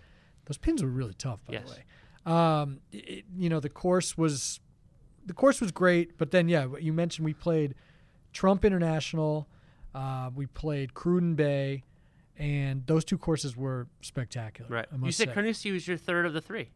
[0.45, 1.63] Those pins were really tough, by Yes.
[1.65, 1.83] the way.
[2.35, 4.59] Um, it, you know, the course was,
[5.25, 7.75] the course was great, but then yeah, you mentioned we played
[8.33, 9.47] Trump International,
[9.95, 11.83] uh, we played Cruden Bay,
[12.39, 14.69] and those two courses were spectacular.
[14.69, 14.85] Right.
[14.91, 15.33] I You must said say.
[15.35, 16.69] Carnoustie was your third of the three.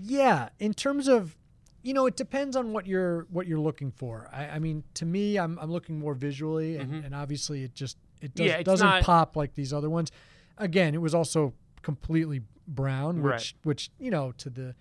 [0.00, 1.34] Yeah, in terms of,
[1.82, 4.28] you know, it depends on what you're what you're looking for.
[4.32, 7.96] I, I mean, to me, I'm I'm looking more visually, and, and obviously, it just
[8.20, 8.48] it does, Mm-hmm.
[8.50, 10.12] Yeah, it's doesn't not- pop like these other ones.
[10.58, 13.54] Again, it was also completely brown, which Right.
[13.62, 14.74] which you know to the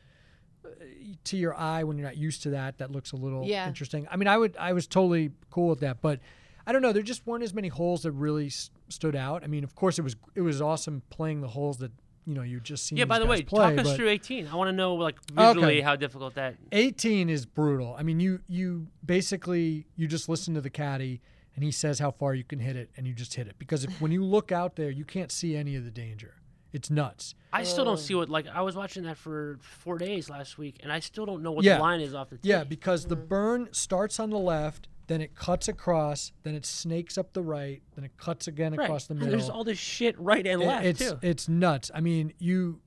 [1.24, 3.68] to your eye when you're not used to that, that looks a little Yeah.
[3.68, 4.08] interesting.
[4.12, 6.20] I mean, I would I was totally cool with that, but
[6.66, 6.92] I don't know.
[6.92, 9.44] There just weren't as many holes that really s- stood out.
[9.44, 11.92] I mean, of course, it was it was awesome playing the holes that
[12.26, 12.98] you know you just seen.
[12.98, 13.06] Yeah.
[13.06, 14.48] By the way, play, talk us but- through 18.
[14.48, 15.54] I want to know like Okay.
[15.54, 16.56] visually how difficult that.
[16.72, 17.96] 18 is brutal.
[17.98, 21.22] I mean, you you basically you just listen to the caddy
[21.56, 23.84] and he says how far you can hit it and you just hit it because
[23.84, 26.36] if, when you look out there, you can't see any of the danger.
[26.74, 27.34] It's nuts.
[27.54, 27.96] I still don't oh.
[27.96, 31.26] see what like I was watching that for four days last week, and I still
[31.26, 31.78] don't know what Yeah.
[31.78, 32.50] the line is off the tee.
[32.50, 33.28] Yeah, because the mm-hmm.
[33.28, 37.82] burn starts on the left, then it cuts across, then it snakes up the right,
[37.96, 38.86] then it cuts again right.
[38.86, 39.38] across the And middle.
[39.40, 41.20] there's all this shit right and It- left it's too.
[41.22, 41.90] it's nuts.
[41.94, 42.82] I mean, you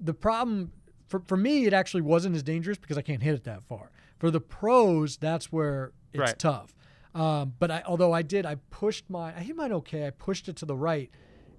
[0.00, 0.72] the problem
[1.08, 3.90] for for me it actually wasn't as dangerous because I can't hit it that far.
[4.18, 6.38] For the pros, that's where it's Right.
[6.38, 6.74] tough.
[7.14, 10.06] Um, but I although I did, I pushed my I hit mine okay.
[10.06, 11.10] I pushed it to the right,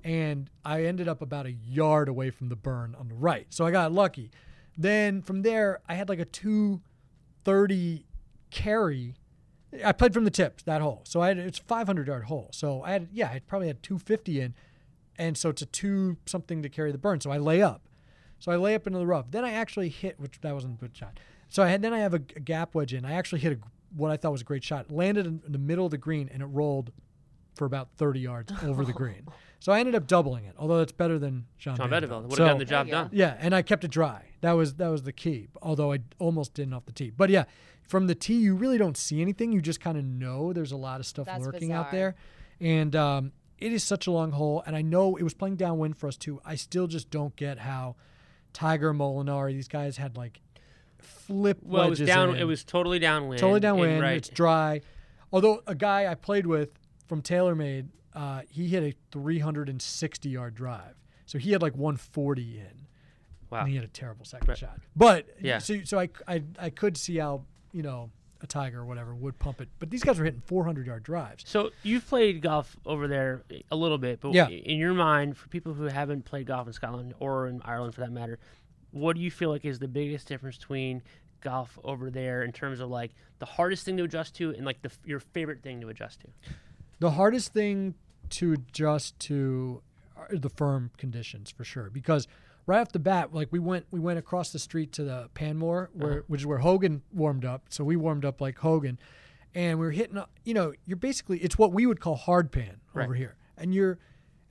[0.04, 3.48] and I ended up about a yard away from the burn on the right.
[3.50, 4.30] So I got lucky.
[4.78, 6.82] Then from there, I had like a two
[7.44, 8.06] thirty
[8.52, 9.16] carry.
[9.84, 12.50] I played from the tips that hole, so I had it's a 500 yard hole.
[12.52, 14.54] So I had yeah, I probably had 250 in,
[15.18, 17.20] and so it's a two something to carry the burn.
[17.22, 17.82] So I lay up,
[18.40, 19.32] so I lay up into the rough.
[19.32, 21.20] Then I actually hit, which that wasn't a good shot.
[21.50, 23.06] So I had then I have a, a gap wedge in.
[23.06, 23.58] I actually hit a
[23.96, 24.92] what I thought was a great shot.
[24.92, 26.92] Landed in, in the middle of the green and it rolled
[27.56, 28.96] for about 30 yards over the oh.
[28.96, 29.28] green.
[29.60, 32.24] So I ended up doubling it, although that's better than John, John Van de Velde.
[32.24, 33.10] Vanderbilt would have So- gotten the job done.
[33.12, 34.26] yeah, and I kept it dry.
[34.42, 35.48] That was that was the key.
[35.62, 37.10] Although I almost didn't off the tee.
[37.10, 37.46] But yeah,
[37.84, 39.52] from the tee you really don't see anything.
[39.52, 42.16] You just kind of know there's a lot of stuff That's lurking out there,
[42.62, 44.62] and um, it is such a long hole.
[44.68, 46.40] And I know it was playing downwind for us too.
[46.46, 47.96] I still just don't get how
[48.54, 50.40] Tiger Molinari these guys had like
[51.00, 52.30] flip Well, it was down.
[52.32, 52.36] in.
[52.36, 53.40] It was totally downwind.
[53.40, 54.02] totally downwind.
[54.02, 54.18] Right.
[54.18, 54.82] It's dry.
[55.32, 56.70] Although a guy I played with
[57.08, 57.88] from TaylorMade,
[58.18, 60.96] uh, he hit a 360 yard drive.
[61.26, 62.88] So he had like 140 in.
[63.50, 63.60] Wow.
[63.62, 64.58] And he had a terrible second Right.
[64.58, 64.80] shot.
[64.96, 65.60] But Yeah.
[65.60, 68.10] so so I, I I could see how you know
[68.42, 69.70] a tiger or whatever would pump it.
[69.80, 71.44] But these guys were hitting 400 yard drives.
[71.48, 74.48] So you've played golf over there a little bit, but Yeah.
[74.48, 78.02] in your mind, for people who haven't played golf in Scotland or in Ireland for
[78.02, 78.38] that matter,
[78.92, 81.02] what do you feel like is the biggest difference between
[81.42, 84.82] golf over there in terms of like the hardest thing to adjust to and like
[84.82, 86.28] the your favorite thing to adjust to?
[87.00, 87.96] The hardest thing
[88.32, 89.82] to adjust to
[90.18, 92.28] uh, the firm conditions for sure because
[92.66, 95.86] right off the bat like we went we went across the street to the Panmure
[95.86, 95.90] uh-huh.
[95.94, 99.00] where which is where Hogan warmed up so we warmed up like Hogan
[99.56, 102.80] and we were hitting you know you're basically it's what we would call hard pan
[102.96, 103.98] over here and you're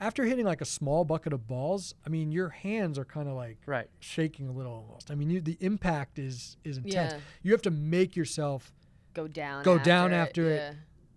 [0.00, 3.34] after hitting like a small bucket of balls I mean your hands are kind of
[3.34, 3.88] like Right.
[4.00, 7.18] shaking a little almost I mean you, the impact is is intense Yeah.
[7.42, 8.72] you have to make yourself
[9.14, 9.62] Go down.
[9.64, 10.56] Go after down it, after it.
[10.56, 10.72] yeah.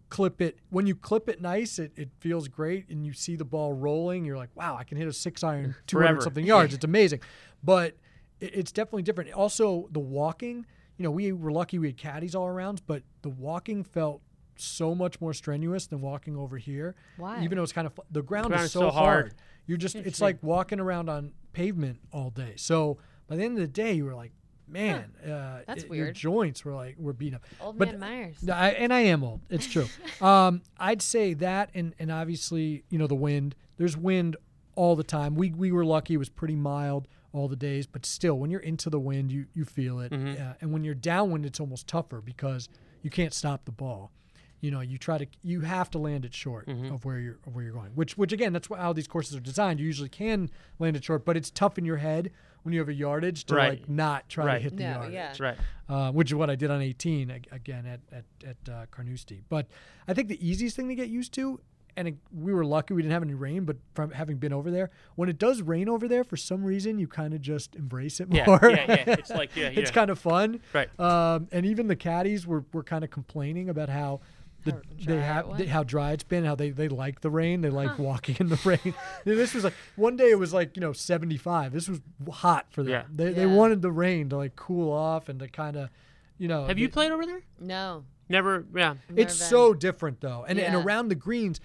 [0.10, 3.46] Clip it when you clip it nice it, it feels great and you see the
[3.46, 6.22] ball rolling you're like wow i can hit a six iron 200 Forever.
[6.22, 7.20] something yards it's amazing
[7.64, 7.96] but
[8.40, 10.66] it, it's definitely different also the walking
[10.98, 14.22] you know we were lucky we had caddies all around but the walking felt
[14.56, 17.44] so much more strenuous than walking over here Why?
[17.44, 19.26] even though it's kind of the ground, ground is is so, so hard.
[19.26, 19.36] hard.
[19.68, 23.62] you're just it's like walking around on pavement all day so by the end of
[23.62, 24.32] the day you were like
[24.70, 28.50] man uh, That's it- your joints were like were beat up Old but man Myers.
[28.50, 29.42] I, and I am old.
[29.50, 29.88] It's true.
[30.26, 33.56] um, I'd say that, and and obviously, you know, the wind.
[33.78, 34.36] There's wind
[34.76, 35.36] all the time.
[35.36, 38.60] We we were lucky; it was pretty mild all the days, but still, when you're
[38.62, 40.12] into the wind, you you feel it.
[40.14, 42.70] Uh, and when you're downwind, it's almost tougher because
[43.02, 44.12] you can't stop the ball.
[44.62, 47.56] You know, you try to you have to land it short of where you're of
[47.56, 47.92] where you're going.
[47.96, 49.80] Which which again, that's wh- how these courses are designed.
[49.80, 52.32] You usually can land it short, but it's tough in your head
[52.64, 53.80] when you have a yardage to Right.
[53.80, 54.62] like not try to Right.
[54.62, 55.34] hit the No, yardage yeah.
[55.40, 55.58] Right.
[55.88, 59.44] uh, which is what I did on 18 again at at, at uh, Carnoustie.
[59.48, 59.68] But
[60.10, 61.62] I think the easiest thing to get used to,
[61.96, 63.64] and it, we were lucky we didn't have any rain.
[63.64, 67.00] But from having been over there, when it does rain over there, for some reason
[67.00, 68.60] you kind of just embrace it more.
[68.62, 69.04] yeah, yeah.
[69.08, 70.60] It's like, yeah, it's kind of fun.
[70.74, 70.90] Right.
[71.00, 74.20] Um, and even the caddies were, were kind of complaining about how.
[74.66, 75.58] The, How they dry it have was?
[75.58, 76.44] they, how dry it's been.
[76.44, 77.62] How they, they like the rain.
[77.62, 78.94] They like walking in the rain.
[79.24, 81.72] this was like one day it was like you know seventy five.
[81.72, 82.92] This was hot for them.
[82.92, 83.04] Yeah.
[83.14, 85.90] They they wanted the rain to like cool off and to kind of,
[86.38, 86.66] you know.
[86.66, 87.42] Have you played over there?
[87.60, 88.04] No.
[88.28, 88.66] Never.
[88.76, 88.96] Yeah.
[89.16, 91.60] it's Never so different though, and and around the greens,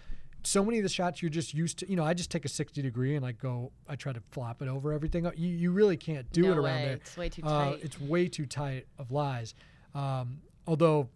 [0.44, 1.90] so many of the shots you're just used to.
[1.90, 3.72] You know, I just take a sixty degree and I go.
[3.88, 5.24] I try to flop it over everything.
[5.36, 6.84] You you really can't do No it around way.
[6.86, 6.94] there.
[6.96, 7.80] It's way too Uh, tight.
[7.82, 9.54] it's way too tight of lies.
[9.94, 11.08] Um, although,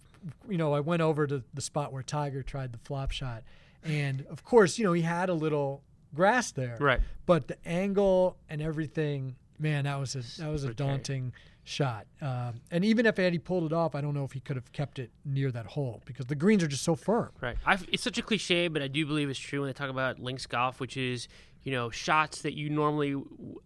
[0.48, 3.42] you know, I went over to the spot where Tiger tried the flop shot,
[3.85, 5.83] and of course, you know, he had a little
[6.14, 6.76] grass there.
[6.81, 7.00] Right.
[7.26, 11.33] But the angle and everything, man, that was a that was a daunting
[11.64, 12.07] shot.
[12.22, 14.72] Um, and even if Eddie pulled it off, I don't know if he could have
[14.72, 17.31] kept it near that hole because the greens are just so firm.
[17.42, 17.57] Right.
[17.66, 20.18] i it's such a cliche, but I do believe it's true when they talk about
[20.18, 21.28] links golf, which is
[21.62, 23.14] you know shots that you normally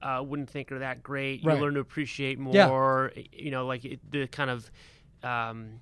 [0.02, 1.42] uh, wouldn't think are that great.
[1.42, 1.60] You Right.
[1.60, 3.12] learn to appreciate more.
[3.14, 3.22] Yeah.
[3.32, 4.68] You know, like it, the kind of
[5.22, 5.80] um,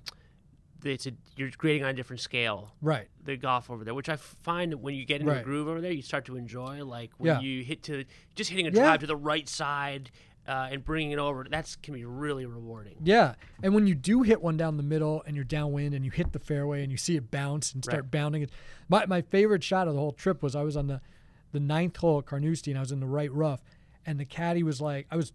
[0.83, 2.73] it's a you're grading on a different scale.
[2.81, 3.07] Right.
[3.23, 5.39] The golf over there, which I find that when you get into Right.
[5.39, 6.83] the groove over there, you start to enjoy.
[6.83, 7.39] Like when Yeah.
[7.41, 8.83] you hit to just hitting a Yeah.
[8.83, 10.11] drive to the right side
[10.47, 11.45] uh, and bringing it over.
[11.49, 12.95] That's can be really rewarding.
[13.03, 13.35] Yeah.
[13.61, 16.31] And when you do hit one down the middle and you're downwind and you hit
[16.33, 18.11] the fairway and you see it bounce and start Right.
[18.11, 18.49] bounding it.
[18.89, 20.99] My, my favorite shot of the whole trip was I was on the,
[21.51, 23.61] the ninth hole at Carnoustie and I was in the right rough.
[24.03, 25.31] And the caddy was like, I was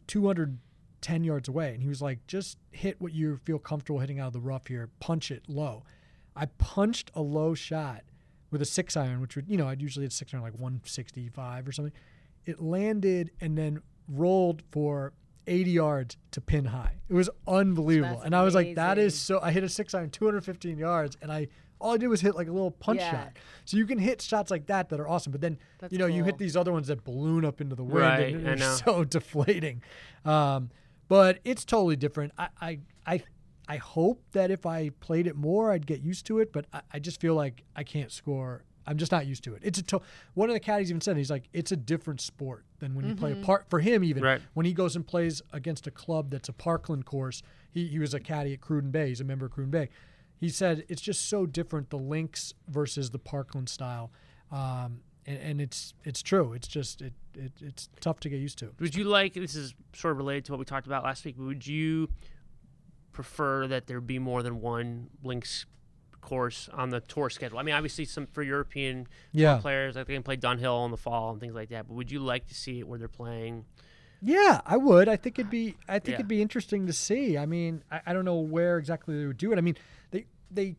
[1.06, 1.72] 210 yards away.
[1.72, 4.66] And he was like, just hit what you feel comfortable hitting out of the rough
[4.66, 4.88] here.
[5.00, 5.84] Punch it low.
[6.34, 8.02] I punched a low shot
[8.50, 11.68] with a six iron, which would, you know, I'd usually hit six iron like 165
[11.68, 11.92] or something.
[12.44, 15.12] It landed and then rolled for
[15.46, 16.94] 80 yards to pin high.
[17.08, 18.16] It was unbelievable.
[18.16, 21.16] That's and I was like, that is so, I hit a six iron 215 yards
[21.22, 21.48] and I,
[21.80, 23.10] all I did was hit like a little punch Yeah.
[23.10, 23.32] shot.
[23.64, 25.30] So you can hit shots like that that are awesome.
[25.30, 27.84] But then, That's you know, you hit these other ones that balloon up into the
[27.84, 29.82] wind Right, and they're so deflating.
[30.24, 30.70] Um,
[31.08, 32.32] but it's totally different.
[32.38, 33.22] I, I, I,
[33.68, 36.52] I hope that if I played it more, I'd get used to it.
[36.52, 38.64] But I, I just feel like I can't score.
[38.88, 39.62] I'm just not used to it.
[39.64, 40.00] It's a to-
[40.34, 43.16] one of the caddies even said he's like it's a different sport than when you
[43.16, 44.40] play a part for him even Right.
[44.54, 47.42] when he goes and plays against a club that's a Parkland course.
[47.72, 49.08] He he was a caddy at Cruden Bay.
[49.08, 49.88] He's a member of Cruden Bay.
[50.38, 54.12] He said it's just so different the links versus the Parkland style.
[54.52, 56.52] Um, and, and it's it's true.
[56.52, 58.70] It's just it, it it's tough to get used to.
[58.80, 61.36] Would you like this is sort of related to what we talked about last week,
[61.38, 62.08] would you
[63.12, 65.66] prefer that there be more than one links
[66.20, 67.58] course on the tour schedule?
[67.58, 69.58] I mean, obviously some for European Yeah.
[69.58, 71.86] players, like they can play Dunhill in the fall and things like that.
[71.88, 73.64] But would you like to see it where they're playing?
[74.22, 75.08] Yeah, I would.
[75.08, 75.76] I think it'd be.
[75.88, 76.14] I think Yeah.
[76.16, 77.36] it'd be interesting to see.
[77.38, 79.58] I mean, I, I don't know where exactly they would do it.
[79.58, 79.76] I mean,
[80.10, 80.76] they they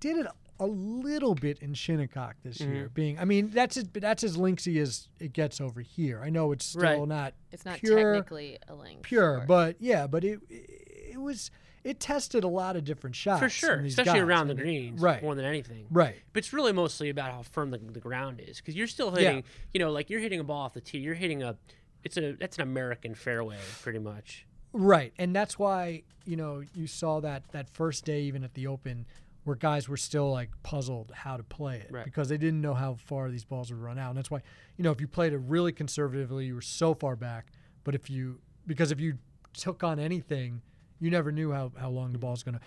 [0.00, 0.26] did it
[0.60, 2.72] a little bit in Shinnecock this Mm-hmm.
[2.74, 2.90] year.
[2.92, 6.20] Being, I mean, that's as that's as linksy as it gets over here.
[6.22, 7.08] I know it's still Right.
[7.08, 9.02] not It's not pure, technically a link.
[9.02, 9.48] pure, sport.
[9.48, 11.50] but yeah, but it it was
[11.84, 14.22] it tested a lot of different shots For sure, especially guys.
[14.22, 15.22] around the And greens, right?
[15.22, 16.16] More than anything, Right.
[16.32, 19.24] But it's really mostly about how firm the, the ground is, because you're still hitting.
[19.24, 19.30] Yeah.
[19.30, 19.44] hitting.
[19.72, 20.98] You know, like you're hitting a ball off the tee.
[20.98, 21.56] You're hitting a.
[22.04, 22.32] It's a.
[22.32, 24.44] That's an American fairway, pretty much.
[24.72, 28.66] Right, and that's why you know you saw that that first day even at the
[28.66, 29.06] Open,
[29.48, 32.04] where guys were still like puzzled how to play it Right.
[32.04, 34.42] because they didn't know how far these balls would run out, and that's why
[34.76, 37.52] you know if you played it really conservatively, you were so far back.
[37.82, 39.18] But if you because if you
[39.54, 40.60] took on anything,
[41.00, 42.26] you never knew how how long the mm-hmm.
[42.26, 42.60] ball's gonna.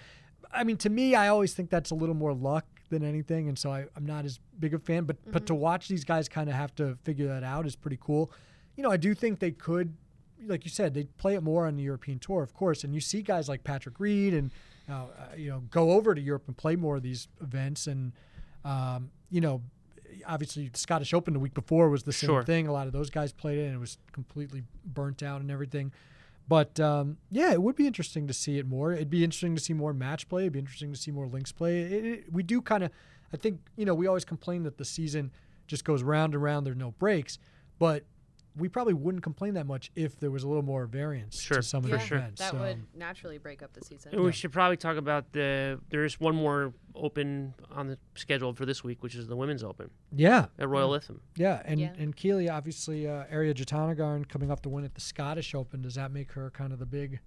[0.52, 3.58] I mean, to me, I always think that's a little more luck than anything, and
[3.58, 5.06] so I, I'm not as big a fan.
[5.06, 5.62] But but to mm-hmm.
[5.62, 8.32] watch these guys kind of have to figure that out is pretty cool.
[8.76, 9.94] You know, I do think they could
[10.48, 13.02] like you said, they play it more on the European tour, of course, and you
[13.02, 14.52] see guys like Patrick Reed and
[14.92, 15.06] uh,
[15.38, 18.14] you know go over to Europe and play more of these events, and
[18.66, 19.62] um, you know,
[20.28, 22.44] obviously the Scottish Open the week before was the same Sure.
[22.44, 22.68] thing.
[22.68, 25.92] A lot of those guys played it, and it was completely burnt out and everything.
[26.48, 28.92] But um, yeah, it would be interesting to see it more.
[28.94, 30.44] It'd be interesting to see more match play.
[30.44, 31.82] It'd be interesting to see more links play.
[31.82, 32.92] It, it, we do kind of,
[33.34, 35.32] I think, you know, we always complain that the season
[35.68, 36.66] just goes round and round.
[36.66, 37.38] There are no breaks,
[37.80, 38.04] but
[38.58, 41.64] we probably wouldn't complain that much if there was a little more variance Sure, to
[41.64, 42.42] some of yeah, the events.
[42.42, 44.14] that so, would naturally break up the season.
[44.14, 45.80] And we should probably talk about the.
[45.90, 49.90] There's one more open on the schedule for this week, which is the Women's Open
[50.14, 51.20] yeah, at Royal Lytham.
[51.36, 51.94] yeah, and Yeah.
[51.98, 55.82] and Keely obviously uh, Ariya Jutanugarn coming off the win at the Scottish Open.
[55.82, 57.20] Does that make her kind of the big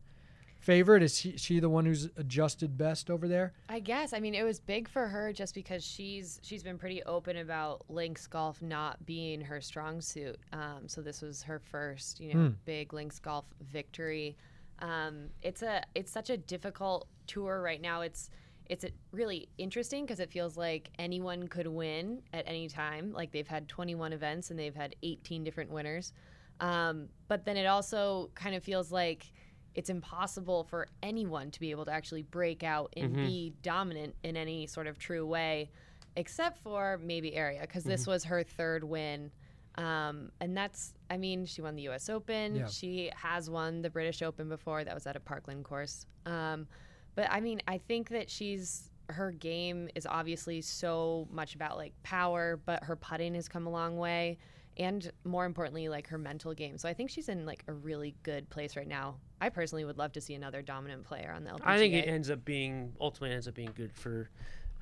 [0.65, 1.03] favorite?
[1.03, 3.53] Is she, she the one who's adjusted best over there?
[3.69, 4.13] I guess.
[4.13, 7.85] I mean, it was big for her just because she's she's been pretty open about
[7.89, 10.39] links golf not being her strong suit.
[10.53, 14.37] Um, so this was her first, you know, big links golf victory.
[14.81, 18.01] Um, it's a it's such a difficult tour right now.
[18.01, 18.31] It's
[18.67, 23.13] it's really interesting because it feels like anyone could win at any time.
[23.13, 26.15] Like they've had 21 events and they've had 18 different winners.
[26.61, 29.31] Um, but then it also kind of feels like
[29.75, 33.27] it's impossible for anyone to be able to actually break out and Mm-hmm.
[33.27, 35.71] be dominant in any sort of true way,
[36.17, 37.91] except for maybe Ariya, because Mm-hmm.
[37.91, 39.31] this was her third win.
[39.77, 42.09] Um, and that's, I mean, she won the U.S.
[42.09, 42.55] Open.
[42.55, 42.67] Yeah.
[42.69, 44.85] She has won the British Open before.
[44.85, 46.07] That was at a Parkland course.
[46.27, 46.69] Um,
[47.17, 51.93] but I mean, I think that she's her game is obviously so much about like
[52.05, 54.39] power, but her putting has come a long way,
[54.77, 56.79] and more importantly, like her mental game.
[56.79, 59.17] So I think she's in like a really good place right now.
[59.41, 61.63] I personally would love to see another dominant player on the LPGA.
[61.67, 64.31] I think it ends up being ultimately ends up being good for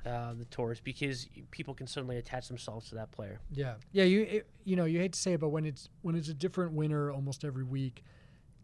[0.05, 3.39] uh, the tours because people can certainly attach themselves to that player.
[3.53, 4.03] Yeah, yeah.
[4.03, 6.33] You it, you know you hate to say it, but when it's when it's a
[6.33, 8.03] different winner almost every week,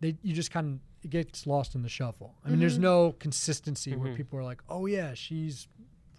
[0.01, 2.35] they you just kind of it gets lost in the shuffle.
[2.45, 2.83] I mean, there's Mm-hmm.
[2.83, 5.67] no consistency where people are like, oh yeah, she's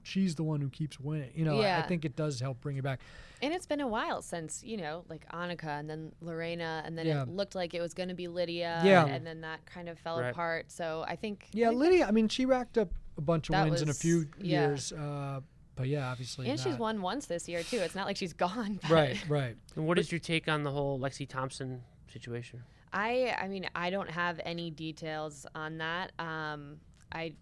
[0.02, 1.30] she's the one who keeps winning.
[1.34, 3.00] You know, I- I, think it does help bring it back.
[3.42, 7.06] And it's been a while since, you know, like Annika and then Lorena, and then
[7.06, 7.22] Yeah.
[7.22, 8.80] it looked like it was going to be Lydia.
[8.84, 9.06] Yeah.
[9.06, 10.30] And then that kind of fell Right.
[10.30, 10.70] apart.
[10.70, 11.44] So I think.
[11.46, 12.06] I Yeah, think Lydia.
[12.06, 14.68] I mean, she racked up a bunch of That wins in a few yeah.
[14.68, 14.92] years.
[14.92, 15.40] Uh,
[15.76, 16.48] but yeah, obviously.
[16.50, 17.78] And she's won once this year, too.
[17.78, 18.78] It's not like she's gone.
[18.90, 19.56] Right, right.
[19.76, 21.82] And what is your take on the whole Lexi Thompson
[22.12, 22.62] situation?
[22.92, 26.10] I I mean I don't have any details on that.
[26.18, 26.78] Um,
[27.12, 27.34] I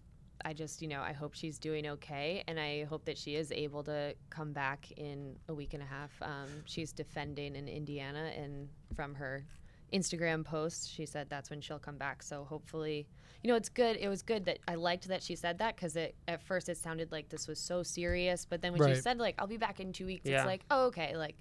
[0.45, 3.51] I just you know I hope she's doing okay, and I hope that she is
[3.51, 6.11] able to come back in a week and a half.
[6.21, 9.45] Um, she's defending in Indiana, and from her
[9.93, 12.21] Instagram post, she said that's when she'll come back.
[12.21, 13.07] So hopefully,
[13.43, 13.97] you know, it's good.
[13.97, 16.77] It was good that I liked that she said that because it at first it
[16.77, 18.95] sounded like this was so serious, but then when Right.
[18.95, 20.37] she said like I'll be back in two weeks, Yeah.
[20.37, 21.35] it's like oh okay, like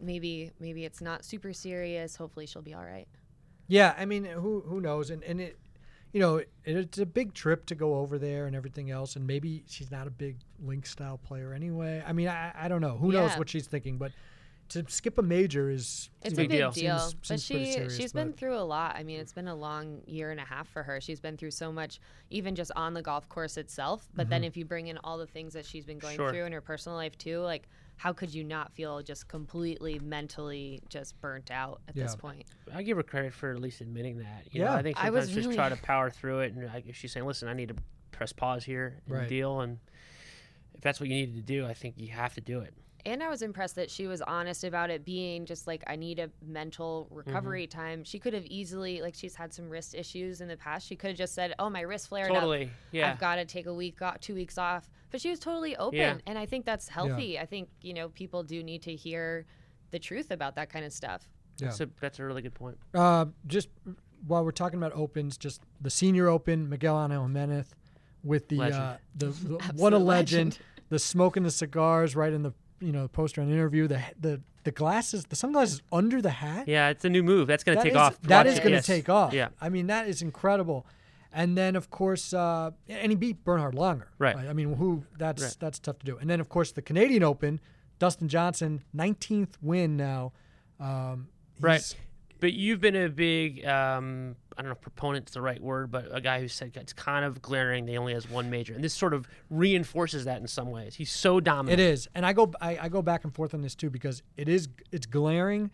[0.00, 2.16] maybe maybe it's not super serious.
[2.16, 3.08] Hopefully she'll be all right.
[3.68, 5.10] Yeah, I mean, who who knows?
[5.10, 5.58] And and it,
[6.12, 9.16] you know, it, it's a big trip to go over there and everything else.
[9.16, 12.02] And maybe she's not a big link style player anyway.
[12.06, 12.96] I mean, I, I don't know.
[12.96, 13.98] Who knows what she's thinking?
[13.98, 14.12] But
[14.70, 16.70] to skip a major is It's you a big deal.
[16.72, 18.96] deal, seems- but seems pretty she serious, she's been through a lot.
[18.96, 21.00] I mean, it's been a long year and a half for her.
[21.00, 24.06] She's been through so much, even just on the golf course itself.
[24.14, 24.30] But Mm-hmm.
[24.30, 26.30] then if you bring in all the things that she's been going Sure.
[26.30, 27.66] through in her personal life too, like
[27.98, 32.46] how could you not feel just completely mentally just burnt out at this point?
[32.72, 34.44] I give her credit for at least admitting that.
[34.52, 34.74] You know, Yeah.
[34.76, 36.96] I think I sometimes was just really- try to power through it, and I, if
[36.96, 37.76] she's saying, "Listen, I need to
[38.12, 39.28] press pause here and Right.
[39.28, 39.78] deal," and
[40.74, 42.72] if that's what you needed to do, I think you have to do it.
[43.04, 46.18] And I was impressed that she was honest about it being just like, I need
[46.18, 47.78] a mental recovery Mm-hmm.
[47.80, 48.04] time.
[48.04, 50.86] She could have easily, like, she's had some wrist issues in the past.
[50.86, 52.68] She could have just said, Oh, my wrist flared up.
[52.92, 53.10] Yeah.
[53.10, 54.90] I've got to take a week, off, two weeks off.
[55.10, 55.98] But she was totally open.
[55.98, 56.16] Yeah.
[56.26, 57.38] And I think that's healthy.
[57.38, 59.46] I think, you know, people do need to hear
[59.90, 61.26] the truth about that kind of stuff.
[61.58, 61.68] Yeah.
[61.68, 62.78] That's a that's a really good point.
[62.94, 63.68] Uh, just
[64.26, 67.66] while we're talking about opens, just the senior open, Miguel Angel Jimenez
[68.22, 70.58] with the uh, the, the what a legend, legend.
[70.90, 74.70] the smoking the cigars right in the you know poster and interview, the the the
[74.70, 76.68] glasses, the sunglasses under the hat.
[76.68, 77.48] Yeah, it's a new move.
[77.48, 78.20] That's going to That take is- off.
[78.22, 78.86] That Watch is going to Yes.
[78.86, 79.32] take off.
[79.32, 79.48] Yeah.
[79.60, 80.86] I mean that is incredible.
[81.32, 84.06] And then of course, uh, and he beat Bernhard Langer.
[84.18, 84.36] Right.
[84.36, 85.56] I mean, who that's Right.
[85.60, 86.16] that's tough to do.
[86.18, 87.60] And then of course the Canadian Open,
[87.98, 90.32] Dustin Johnson, 19th win now.
[90.80, 91.28] Um,
[91.60, 91.82] Right.
[92.40, 96.06] But you've been a big, um, I don't know if proponent's the right word, but
[96.12, 98.74] a guy who said it's kind of glaring that he only has one major.
[98.74, 100.94] And this sort of reinforces that in some ways.
[100.94, 101.80] He's so dominant.
[101.80, 104.22] It is, and I go I, I go back and forth on this too because
[104.36, 105.72] it is it's glaring.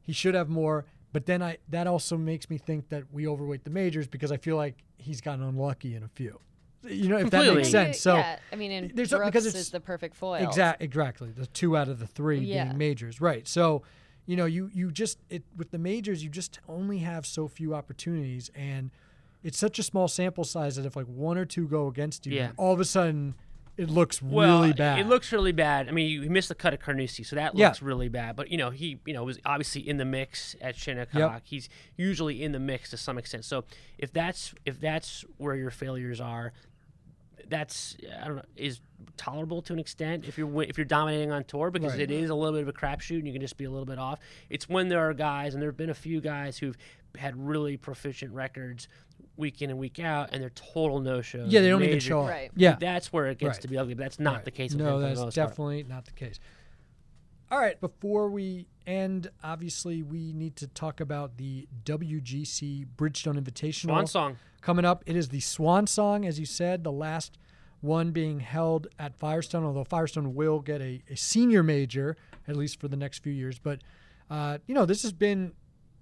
[0.00, 3.64] He should have more, but then I that also makes me think that we overweight
[3.64, 6.38] the majors because I feel like he's gotten unlucky in a few.
[6.86, 7.98] You know, if that makes sense.
[7.98, 10.46] So yeah, I mean, and there's Brooks a- because it's- is the perfect foil.
[10.46, 12.64] Exactly, exactly the two out of the three Yeah.
[12.66, 13.48] being majors, right?
[13.48, 13.82] So
[14.26, 17.74] you know you you just it with the majors you just only have so few
[17.74, 18.90] opportunities and.
[19.42, 22.34] It's such a small sample size that if like one or two go against you,
[22.34, 22.50] Yeah.
[22.56, 23.36] all of a sudden
[23.76, 24.98] it looks Well, really bad.
[24.98, 25.88] It looks really bad.
[25.88, 27.68] I mean, he missed the cut at Carnoustie, so that Yeah.
[27.68, 28.34] looks really bad.
[28.36, 31.42] But you know, he you know was obviously in the mix at Shinnecock.
[31.44, 33.44] He's usually in the mix to some extent.
[33.44, 33.64] So
[33.98, 36.52] if that's if that's where your failures are,
[37.48, 38.80] that's I don't know is
[39.16, 42.00] tolerable to an extent if you're if you're dominating on tour because Right.
[42.02, 43.86] it is a little bit of a crapshoot and you can just be a little
[43.86, 44.18] bit off.
[44.50, 46.76] It's when there are guys and there have been a few guys who've
[47.16, 48.88] had really proficient records
[49.36, 51.52] week in and week out and they're total no shows.
[51.52, 52.28] yeah, they don't even show up.
[52.30, 52.50] Right.
[52.56, 53.62] Yeah, That's where it gets Right.
[53.62, 53.94] to be ugly.
[53.94, 54.44] But that's not Right.
[54.44, 54.72] the case.
[54.72, 55.48] With No, for that's most part.
[55.50, 56.38] definitely not the case.
[57.50, 63.82] All right, before we end, obviously we need to talk about the WGC Bridgestone Invitational
[63.82, 64.36] Swan song.
[64.60, 65.04] coming up.
[65.06, 67.38] It is the Swan Song, as you said, the last
[67.80, 69.62] one being held at Firestone.
[69.64, 72.16] Although Firestone will get a, a senior major
[72.48, 73.80] at least for the next few years, but
[74.28, 75.52] uh, you know this has been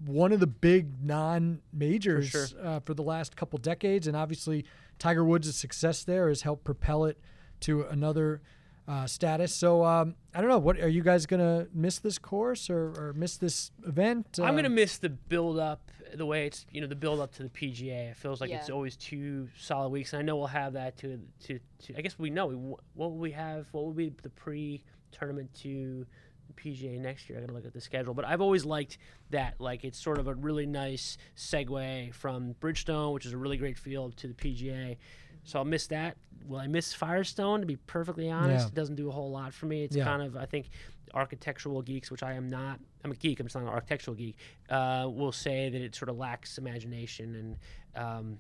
[0.05, 2.47] one of the big non-majors sure.
[2.63, 4.65] uh, for the last couple decades, and obviously
[4.99, 7.19] Tiger Woods' success there has helped propel it
[7.61, 8.41] to another
[8.87, 9.55] uh, status.
[9.55, 10.59] So um, I don't know.
[10.59, 14.39] What are you guys gonna miss this course or, or miss this event?
[14.43, 17.43] I'm gonna miss the build up, the way it's you know the build up to
[17.43, 18.11] the PGA.
[18.11, 21.21] It feels like it's always two solid weeks, and I know we'll have that to
[21.45, 21.59] to.
[21.85, 23.67] to I guess we know we, what will we have.
[23.73, 27.39] What will be the pre-tournament to the PGA next year?
[27.39, 28.99] I gotta look at the schedule, but I've always liked
[29.31, 29.61] that.
[29.61, 33.79] Like it's sort of a really nice segue from Bridgestone, which is a really great
[33.79, 34.97] field, to the PGA.
[35.45, 36.17] So I'll miss that.
[36.47, 37.61] Will I miss Firestone?
[37.61, 38.69] To be perfectly honest, Yeah.
[38.69, 39.83] it doesn't do a whole lot for me.
[39.85, 40.05] It's Yeah.
[40.05, 40.69] kind of I think
[41.13, 42.81] architectural geeks, which I am not.
[43.05, 43.39] I'm a geek.
[43.41, 44.37] I'm just not an architectural geek.
[44.69, 47.57] Uh, will say that it sort of lacks imagination, and
[47.95, 48.39] um,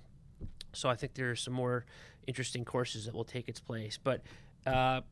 [0.73, 1.85] so I think there are some more
[2.27, 3.99] interesting courses that will take its place.
[4.03, 4.23] But
[4.67, 5.03] uh,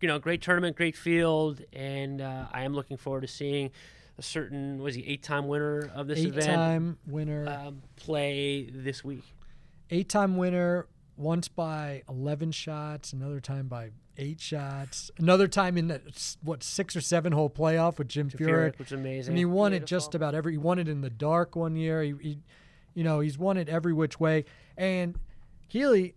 [0.00, 3.70] you know, great tournament, great field, and uh, I am looking forward to seeing
[4.18, 7.48] a certain was he eight-time winner of this event eight-time winner.
[7.48, 9.24] um, play this week.
[9.90, 10.86] eight-time winner.
[11.16, 16.00] Once by 11 shots, another time by eight shots, another time in that
[16.42, 18.48] what six or seven hole playoff with Jim Furyk.
[18.48, 19.32] Furyk, which is amazing.
[19.32, 20.52] And he won it just about every.
[20.52, 22.02] He won it in the dark one year.
[22.02, 22.38] He, he,
[22.94, 24.46] you know, he's won it every which way.
[24.78, 25.18] And
[25.68, 26.14] Healy,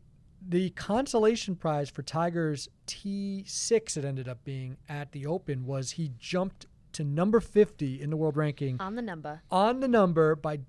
[0.48, 6.12] the consolation prize for Tiger's T6, it ended up being at the Open, was he
[6.20, 9.41] jumped to number 50 in the world ranking On the number.
[9.50, 10.60] on the number by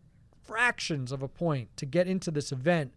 [0.43, 2.93] fractions of a point to get into this event.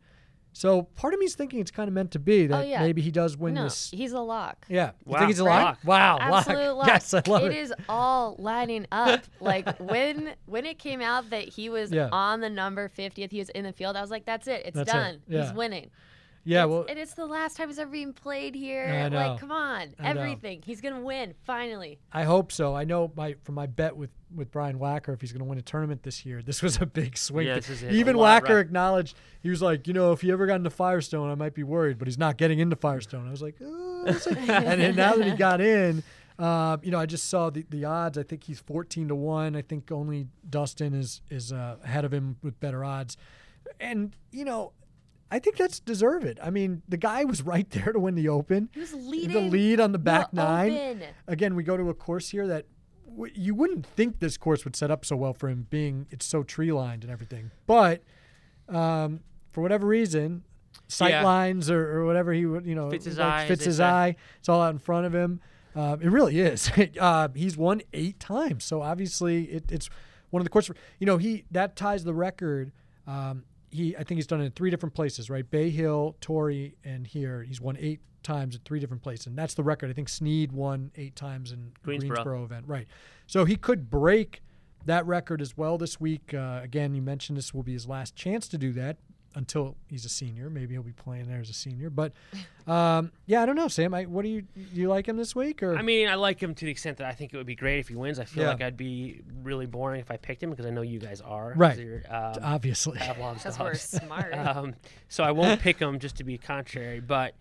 [0.53, 2.79] So part of me is thinking it's kind of meant to be that Oh, yeah.
[2.81, 3.91] maybe he does win no, this.
[3.91, 4.65] he's a lock.
[4.69, 5.63] Yeah, you think he's a Right.
[5.63, 5.79] lock?
[5.83, 6.77] Wow, Absolute lock.
[6.77, 6.87] lock.
[6.87, 7.51] Yes, I love it.
[7.51, 9.21] It is all lining up.
[9.39, 12.09] like when when it came out that he was Yeah.
[12.11, 13.95] on the number 50th, he was in the field.
[13.95, 14.63] I was like, that's it.
[14.65, 14.93] It's That's it.
[14.93, 15.21] done.
[15.27, 15.43] Yeah.
[15.43, 15.91] He's winning.
[16.47, 18.85] Yeah, It's- well, and it's the last time he's ever even played here.
[18.87, 19.17] I know.
[19.31, 20.21] Like, come on, I know.
[20.21, 20.63] everything.
[20.65, 21.99] He's gonna win finally.
[22.11, 22.73] I hope so.
[22.75, 25.57] I know my from my bet with with Brian Wacker if he's going to win
[25.57, 26.41] a tournament this year.
[26.41, 27.47] This was a big swing.
[27.47, 27.93] Yeah, this is it.
[27.93, 30.69] Even A Wacker rep- acknowledged he was like, you know, if he ever got into
[30.69, 33.25] Firestone, I might be worried, but he's not getting into Firestone.
[33.25, 34.03] I was like, oh.
[34.27, 36.03] and then now that he got in,
[36.39, 38.17] uh, you know, I just saw the, the odds.
[38.17, 39.55] I think he's fourteen to one.
[39.55, 43.15] I think only Dustin is is uh, ahead of him with better odds,
[43.79, 44.73] and you know.
[45.29, 46.39] I think that's deserved.
[46.41, 48.69] I mean, the guy was right there to win the Open.
[48.73, 51.03] He was leading The lead on the back nine Open.
[51.27, 52.65] again, we go to a course here that
[53.09, 56.25] w- you wouldn't think this course would set up so well for him, being it's
[56.25, 57.51] so tree lined and everything.
[57.65, 58.03] But
[58.69, 59.21] um,
[59.51, 60.43] for whatever reason,
[60.87, 61.23] sight Yeah.
[61.23, 64.15] lines or, or whatever he would, you know, Fits his like, eye, fits his eye.
[64.39, 65.41] It's all out in front of him.
[65.75, 66.71] Uh, it really is.
[66.99, 69.89] uh, he's won eight times, so obviously it, it's
[70.29, 70.75] one of the courses.
[70.99, 72.71] You know, he that ties the record.
[73.05, 75.49] Um, he, I think he's done it in three different places, right?
[75.49, 77.43] Bay Hill, Torrey, and here.
[77.43, 79.89] He's won eight times at three different places, and that's the record.
[79.89, 82.15] I think Snead won eight times in Greensboro.
[82.15, 82.87] Greensboro event, right?
[83.25, 84.41] So he could break
[84.85, 86.33] that record as well this week.
[86.33, 88.97] Uh, again, you mentioned this will be his last chance to do that
[89.35, 90.49] until he's a senior.
[90.49, 91.89] Maybe he'll be playing there as a senior.
[91.89, 92.13] But
[92.65, 93.93] um, yeah, I don't know, Sam.
[93.93, 95.77] I, what do you do you like him this week or?
[95.77, 97.79] I mean, I like him to the extent that I think it would be great
[97.79, 98.19] if he wins.
[98.19, 98.49] I feel Yeah.
[98.49, 101.51] like I'd be really boring if I picked him because I know you guys are.
[101.51, 101.77] 'cause Right.
[101.79, 102.97] you're, Um, obviously.
[102.97, 104.33] Pavlov's Because we're smart.
[104.37, 104.75] um,
[105.09, 107.35] so I won't pick him just to be contrary, but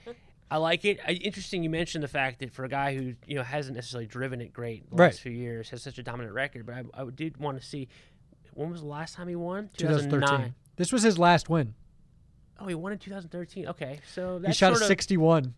[0.51, 1.01] I like it.
[1.07, 4.07] I, interesting you mentioned the fact that for a guy who you know hasn't necessarily
[4.07, 5.07] driven it great the Right.
[5.07, 6.67] last few years, has such a dominant record.
[6.67, 7.89] But I, I did want to see
[8.55, 9.71] when was the last time he won?
[9.77, 10.55] 2013.
[10.77, 11.75] This was his last win.
[12.59, 13.67] Oh, he won in 2013.
[13.69, 15.45] Okay, so He shot a sort of, 61.
[15.45, 15.53] in the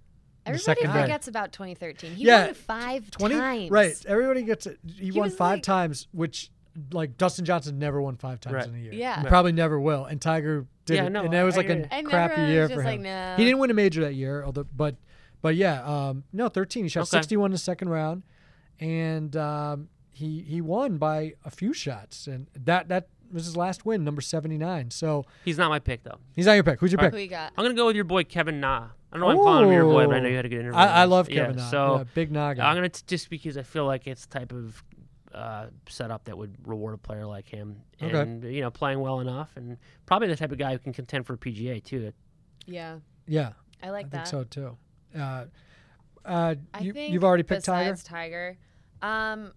[0.47, 1.01] Everybody second day.
[1.03, 2.15] forgets about 2013.
[2.15, 3.71] He Yeah, won five 20 times.
[3.71, 6.51] right everybody gets it he, won five like- times which
[6.93, 8.67] like dustin johnson never won five times Right.
[8.69, 9.17] in a year Yeah.
[9.17, 9.29] He Right.
[9.29, 11.77] probably never will and tiger did Yeah, it no, and that was I like a
[12.01, 12.09] you.
[12.09, 13.35] Crappy year was for him like, no.
[13.37, 14.95] he didn't win a major that year although but
[15.43, 17.19] but yeah um no 13 he shot Okay.
[17.19, 18.23] 61 in the second round
[18.81, 23.85] and um he he won by a few shots and that that was his last
[23.87, 26.19] win number 79 so He's not my pick though.
[26.35, 27.53] he's not your pick who's your Who pick you got?
[27.57, 28.89] I'm gonna go with your boy Kevin Na.
[29.11, 30.49] I don't know why I'm calling him your boy, but I know you had a
[30.51, 30.79] good interview.
[30.79, 31.11] I, I him.
[31.11, 31.71] love Yeah, Kevin Na.
[31.71, 32.63] So yeah, big noggin.
[32.65, 34.83] I'm gonna t- just because I feel like it's the type of
[35.35, 38.19] uh, setup that would reward a player like him, Okay.
[38.19, 39.77] and you know, playing well enough, and
[40.07, 42.13] probably the type of guy who can contend for a PGA too.
[42.67, 43.53] Yeah, yeah,
[43.83, 44.17] I like I that.
[44.17, 44.77] think so too.
[45.19, 45.45] Uh,
[46.27, 47.91] uh, I you, think you've already picked Tiger.
[47.93, 48.59] besides Tiger.
[49.01, 49.53] Um,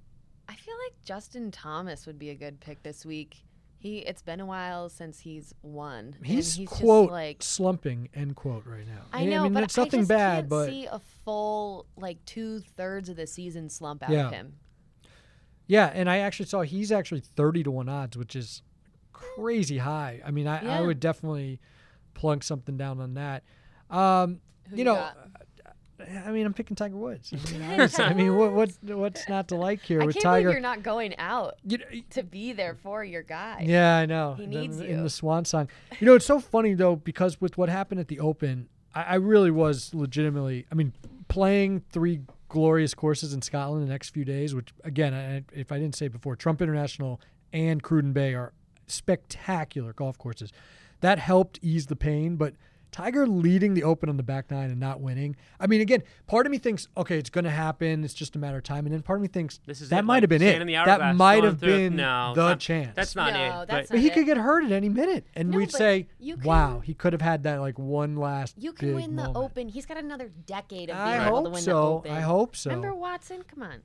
[0.47, 3.37] I feel like Justin Thomas would be a good pick this week.
[3.81, 6.15] He it's been a while since he's won.
[6.23, 9.01] He's, he's quote just like slumping end quote right now.
[9.11, 11.87] I know, I mean, but it's nothing I just bad, can't but see a full
[11.97, 14.27] like two thirds of the season slump out Yeah.
[14.27, 14.53] of him.
[15.65, 15.91] yeah.
[15.93, 18.61] And I actually saw he's actually thirty to one odds, which is
[19.13, 20.21] crazy high.
[20.23, 21.59] I mean, I, I would definitely
[22.13, 23.43] plunk something down on that.
[23.89, 25.17] Um, Who you know, got?
[26.25, 27.33] I mean, I'm picking Tiger Woods.
[27.33, 30.23] I mean, honestly, I mean what, what what's not to like here I with can't
[30.23, 30.43] Tiger?
[30.49, 33.63] believe you're not going out You know, to be there for your guy.
[33.67, 34.35] Yeah, I know.
[34.35, 35.03] He needs in you.
[35.03, 35.69] the swan song.
[35.99, 39.15] You know, it's so funny though because with what happened at the Open, I, I
[39.15, 40.65] really was legitimately.
[40.71, 40.93] I mean,
[41.27, 45.79] playing three glorious courses in Scotland the next few days, which again, I, if I
[45.79, 47.21] didn't say before, Trump International
[47.53, 48.53] and Cruden Bay are
[48.87, 50.51] spectacular golf courses.
[51.01, 52.53] That helped ease the pain, but.
[52.91, 55.37] Tiger leading the Open on the back nine and not winning.
[55.59, 58.03] I mean, again, part of me thinks, okay, it's going to happen.
[58.03, 58.85] It's just a matter of time.
[58.85, 60.59] And then part of me thinks This is that might have been it.
[60.85, 62.93] That might have been no, the not- chance.
[62.95, 63.67] That's not No, it.
[63.67, 64.13] that's but- not he it.
[64.13, 67.21] could get hurt at any minute, and No, we'd say, you "Wow, he could have
[67.21, 69.69] had that like one last." You can big win the moment." Open.
[69.69, 71.71] He's got another decade of being I able hope to win so.
[71.71, 71.77] the
[72.09, 72.11] Open.
[72.11, 72.69] I hope so.
[72.71, 73.43] Remember Watson?
[73.47, 73.81] Come on.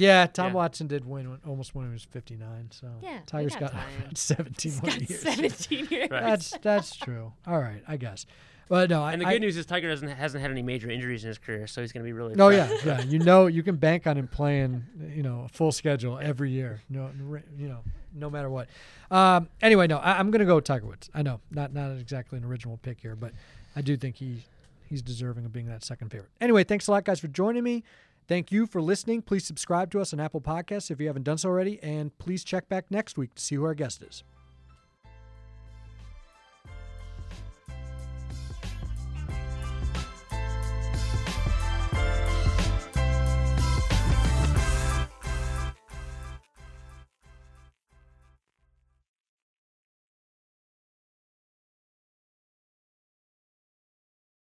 [0.00, 0.52] Yeah, Tom Yeah.
[0.54, 2.68] Watson did win almost when he was 59.
[2.70, 3.84] So Yeah, Tiger's got got, time.
[4.14, 5.20] 17 more Got years.
[5.22, 6.08] 17 years.
[6.10, 7.32] That's that's true.
[7.46, 8.26] All right, I guess.
[8.68, 10.88] But no, I, And the I- good news is Tiger doesn't hasn't had any major
[10.88, 12.34] injuries in his career, so he's going to be really.
[12.38, 13.02] Oh yeah, yeah.
[13.02, 14.84] You know, you can bank on him playing,
[15.14, 16.80] you know, a full schedule every year.
[16.88, 17.10] No,
[17.58, 17.78] you know,
[18.14, 18.68] no matter what.
[19.10, 21.10] Um, anyway, no, I, I'm going to go with Tiger Woods.
[21.12, 23.32] I know, not not exactly an original pick here, but
[23.74, 24.44] I do think he
[24.88, 26.30] he's deserving of being that second favorite.
[26.40, 27.82] Anyway, thanks a lot, guys, for joining me.
[28.30, 29.22] Thank you for listening.
[29.22, 32.44] Please subscribe to us on Apple Podcasts if you haven't done so already, and please
[32.44, 34.22] check back next week to see who our guest is.